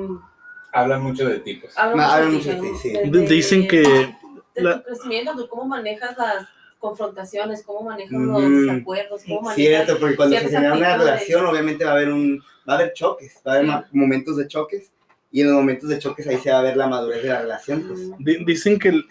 [0.72, 1.76] Hablan mucho de ti, pues.
[1.78, 3.10] hablan Ma- hablan mucho de mucho de ti, sí.
[3.10, 6.46] De- Dicen que de la- tu crecimiento, de cómo manejas las
[6.78, 8.24] confrontaciones, cómo manejas Ujú.
[8.24, 9.56] los desacuerdos, cómo manejas...
[9.56, 12.92] Cierto, porque cuando se genera una relación, obviamente va a haber un, va a haber
[12.92, 13.96] choques, va a haber Sí.
[13.96, 14.92] momentos de choques,
[15.36, 17.42] y en los momentos de choques ahí se va a ver la madurez de la
[17.42, 18.00] relación, pues.
[18.46, 19.02] Dicen que,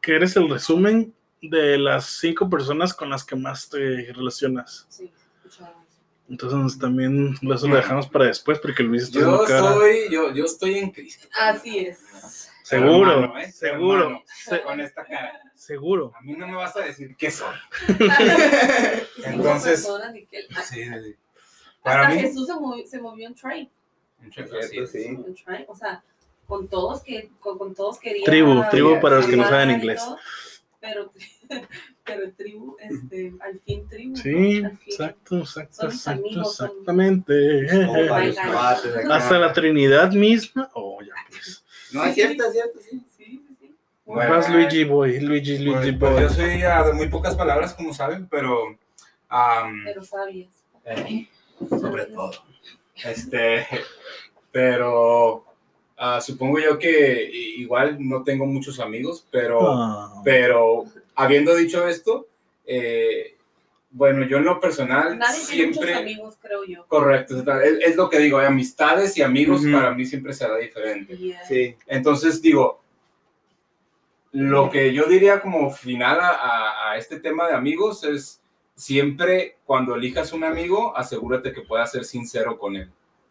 [0.00, 4.86] que eres el resumen de las cinco personas con las que más te relacionas.
[4.88, 5.10] Sí.
[6.28, 10.78] Entonces también eso lo dejamos para después porque Luis está Yo soy, yo, yo estoy
[10.78, 11.26] en Cristo.
[11.36, 12.48] Así es.
[12.62, 13.50] Seguro, Hermano, ¿eh?
[13.50, 15.40] seguro, Hermano, se- con esta cara.
[15.56, 16.12] seguro.
[16.16, 17.56] A mí no me vas a decir qué soy.
[19.24, 19.84] Entonces.
[19.84, 19.90] Sí,
[20.62, 21.16] Sí, sí.
[21.82, 23.34] Hasta Para mí, Jesús se movió, se movió en.
[24.30, 25.18] Cierto, sí.
[25.68, 26.02] O sea,
[26.46, 28.24] con todos que con, con todos quería.
[28.24, 30.00] Tribu, tribu para los que no saben inglés.
[30.04, 30.18] todo,
[30.80, 31.12] Pero,
[32.04, 34.16] pero tribu, este, al fin tribu.
[34.16, 34.70] Sí, ¿no?
[34.70, 34.78] Fin.
[34.86, 37.70] exacto, exacto, Son exacto, amigos, son- exactamente.
[38.10, 39.14] Acá.
[39.16, 40.70] Hasta la Trinidad misma.
[40.74, 41.64] Oh, ya pues.
[41.92, 43.02] No, es cierto, es cierto, sí.
[43.16, 43.74] Sí, sí.
[44.04, 46.22] Bueno, Vas Luigi Boy, Luigi, Pues, Luigi pues, Boy.
[46.22, 48.76] yo soy ah, de muy pocas palabras, como saben, pero
[49.28, 50.50] am, Pero sabias.
[50.84, 51.28] eh,
[51.68, 52.32] sobre todo.
[53.04, 53.66] Este,
[54.50, 55.44] pero
[55.96, 60.84] ah, supongo yo que igual no tengo muchos amigos, pero, Ah, pero
[61.14, 62.28] habiendo dicho esto,
[62.66, 63.36] eh,
[63.90, 65.94] bueno, yo en lo personal Nadie tiene muchos siempre...
[66.02, 66.86] amigos, creo yo.
[66.86, 71.16] Correcto, es, es lo que digo, eh, amistades y amigos para mí siempre será diferente.
[71.16, 71.44] Yeah.
[71.44, 71.76] Sí.
[71.86, 72.80] Entonces digo,
[74.32, 78.41] lo que yo diría como final a, a- a este tema de amigos es
[78.74, 82.90] siempre cuando elijas un amigo, asegúrate que puedas ser sincero con él.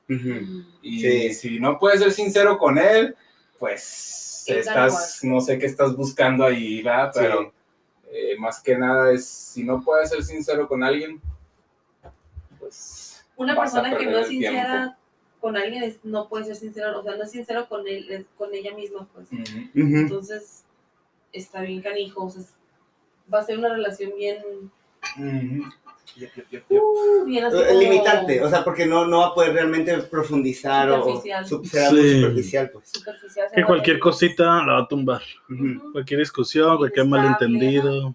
[0.10, 0.30] Ujú.
[0.30, 0.66] Mm.
[0.82, 1.34] Y Sí.
[1.34, 3.16] si no puedes ser sincero con él,
[3.60, 7.12] pues Es estás, no sé qué estás buscando ahí, ¿verdad?
[7.14, 7.20] Sí.
[7.22, 7.54] Pero
[8.12, 11.22] eh, más que nada es, si no puedes ser sincero con alguien,
[12.60, 13.24] pues...
[13.38, 14.48] Una persona que no es tiempo.
[14.50, 14.98] sincera
[15.40, 18.26] con alguien es- no puede ser sincero, o sea, no es sincero con él, es
[18.38, 19.28] con ella misma, pues.
[19.74, 20.64] Entonces,
[21.34, 22.44] está bien canijo, o sea,
[23.34, 24.38] va a ser una relación bien,
[25.18, 25.64] Ujú.
[26.18, 26.82] Yep, yep, yep, yep.
[26.82, 29.98] uh, bien así Eh, como- Limitante, o sea, porque no, no va a poder realmente
[30.00, 31.44] profundizar o Superficial.
[31.46, 32.90] o será muy superficial, pues.
[32.90, 35.22] superficial, que va cualquier cosita la va a tumbar.
[35.94, 38.14] Cualquier discusión, cualquier malentendido.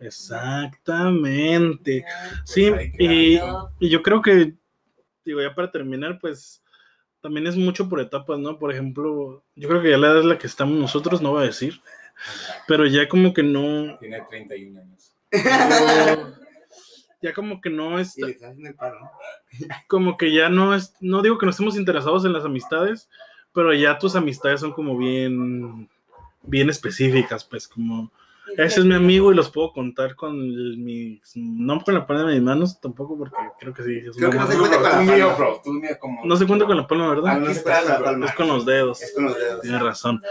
[0.00, 2.00] Exactamente.
[2.00, 2.06] Ya.
[2.44, 3.38] Sí, y,
[3.80, 4.54] y yo creo que,
[5.24, 6.62] digo, ya para terminar, pues
[7.20, 8.58] también es mucho por etapas, ¿no?
[8.58, 11.44] Por ejemplo, yo creo que ya la edad es la que estamos nosotros, no voy
[11.44, 11.80] a decir,
[12.66, 15.12] pero ya como que no, Tiene 31 años.
[17.22, 18.16] Ya como que no es,
[19.88, 23.08] como que ya no es, no digo que no estemos interesados en las amistades,
[23.52, 25.88] pero ya tus amistades son como bien,
[26.42, 28.12] bien específicas, pues como,
[28.56, 32.28] ese es mi amigo y los puedo contar con el- mi, no con la palma
[32.30, 33.98] de mis manos tampoco, porque creo que sí.
[34.08, 35.34] es Creo que no se cuenta con la palma.
[35.36, 35.60] bro.
[35.64, 36.24] Tú mío como...
[36.24, 37.38] No se cuenta con la palma, Ah, ¿verdad?
[37.38, 38.26] no Aquí se cuenta con la está, palma.
[38.26, 39.02] Es con los dedos.
[39.02, 39.60] Es con los dedos.
[39.62, 40.22] Tienes razón.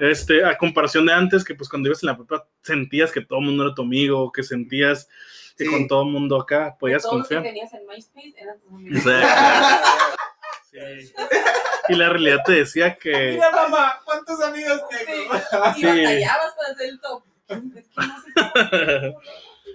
[0.00, 3.38] Este, a comparación de antes, que pues cuando ibas en la prepa sentías que todo
[3.40, 5.08] el mundo era tu amigo, que sentías
[5.56, 5.70] que Sí.
[5.70, 7.52] con todo el mundo acá podías Todos los que confiar.
[7.52, 8.98] tenías en MySpace eran tus amigos.
[9.06, 9.88] Exacto.
[10.70, 11.12] Sí.
[11.88, 15.34] Y la realidad te decía que Mira, mamá, ¿cuántos amigos Sí, tengo?
[15.34, 15.86] y Sí.
[15.86, 17.22] batallabas para hacer el top.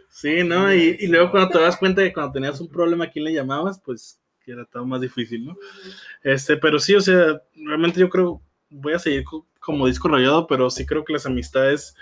[0.09, 0.73] Sí, ¿no?
[0.73, 3.33] Y, y luego cuando te das cuenta que cuando tenías un problema, ¿a quién le
[3.33, 3.79] llamabas?
[3.79, 5.57] Pues que era todo más difícil, ¿no?
[6.23, 10.47] Este, pero sí, o sea, realmente yo creo, voy a seguir co- como disco rayado,
[10.47, 11.95] pero sí creo que las amistades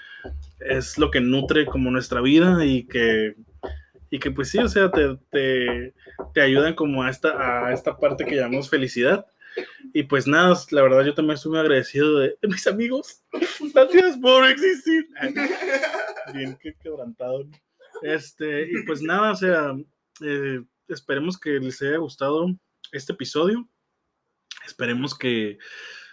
[0.59, 3.35] es lo que nutre como nuestra vida y que,
[4.09, 5.93] y que pues sí, o sea, te, te,
[6.33, 9.25] te ayudan como a esta, a esta parte que llamamos felicidad.
[9.93, 13.23] Y pues nada, la verdad yo también estoy muy agradecido de, mis amigos.
[13.73, 15.07] Gracias por existir.
[16.33, 17.45] Bien, qué quebrantado.
[18.01, 19.75] Este, y pues nada, o sea,
[20.21, 22.47] eh, esperemos que les haya gustado
[22.91, 23.67] este episodio.
[24.65, 25.57] Esperemos que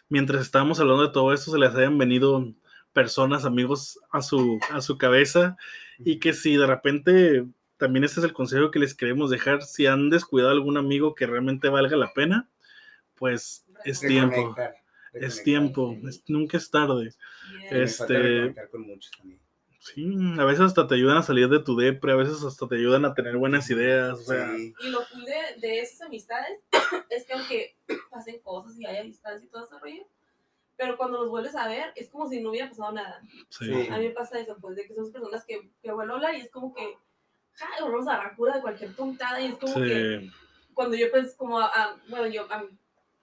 [0.09, 2.53] mientras estábamos hablando de todo esto se les hayan venido
[2.93, 5.57] personas, amigos a su, a su cabeza
[5.99, 9.87] y que si de repente también este es el consejo que les queremos dejar, si
[9.87, 12.51] han descuidado algún amigo que realmente valga la pena,
[13.19, 14.55] pues es tiempo,
[15.13, 16.07] es tiempo, sí.
[16.09, 17.13] es- nunca es tarde.
[17.71, 17.83] Yeah.
[17.83, 19.41] Este- reconectar con muchos también.
[19.81, 20.07] Sí,
[20.39, 23.05] a veces hasta te ayudan a salir de tu depre, a veces hasta te ayudan
[23.07, 24.75] a tener buenas ideas, o sea, Sí.
[24.81, 26.59] Y lo cool de, de esas amistades
[27.11, 27.77] es que aunque
[28.11, 30.07] pasen cosas y haya distancia y todo ese rollo,
[30.77, 33.21] pero cuando los vuelves a ver es como si no hubiera pasado nada.
[33.49, 33.65] sí.
[33.67, 33.89] Sí.
[33.91, 36.35] A mí me pasa eso, pues, de que son personas que, que vuelvo a hablar
[36.35, 36.97] y es como que,
[37.55, 40.31] ja, volvemos a agarrar cura de cualquier tontada y es como que Sí,
[40.75, 42.65] cuando yo pues como, ah, bueno, yo ah,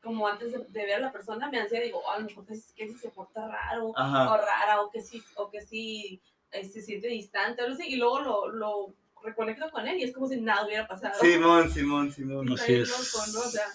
[0.06, 2.46] como antes de, de ver a la persona me ansía, digo, "Oh, a lo mejor
[2.46, 3.94] que, que si se porta raro o
[4.38, 7.96] rara o que sí, o que sí eh, se siente distante o algo así, y
[7.98, 8.94] luego lo, lo
[9.24, 11.20] reconecto con él y es como si nada hubiera pasado.
[11.20, 12.54] Simón, Simón, Simón.
[12.54, 12.90] Así bien es.
[12.90, 13.40] loco, ¿no?
[13.40, 13.68] O sea,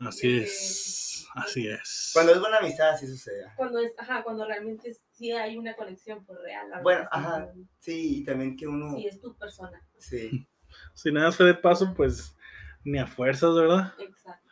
[0.00, 2.10] así es, así es.
[2.14, 3.52] Cuando es buena amistad, así sucede.
[3.56, 6.70] cuando es, ajá, cuando realmente sí hay una conexión pues real.
[6.70, 7.52] la Bueno, ajá.
[7.78, 8.96] Sí, y también que uno.
[8.96, 9.80] Sí, es tu persona.
[9.98, 10.48] Sí.
[10.92, 12.34] Si nada fue de paso, pues
[12.82, 13.94] ni a fuerzas, ¿verdad?
[13.96, 14.44] Exacto.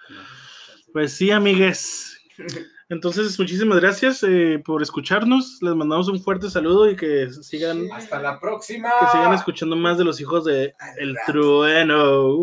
[0.92, 2.20] Pues sí, amigues.
[2.88, 5.58] Entonces, muchísimas gracias eh, por escucharnos.
[5.62, 8.90] Les mandamos un fuerte saludo y que sigan, Hasta la próxima.
[9.00, 11.16] que sigan escuchando más de los hijos de El.
[11.26, 12.36] Trueno.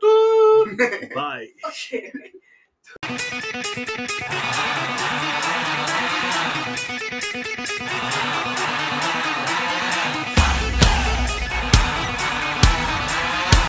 [0.00, 0.06] Tu.
[1.14, 1.54] Bye.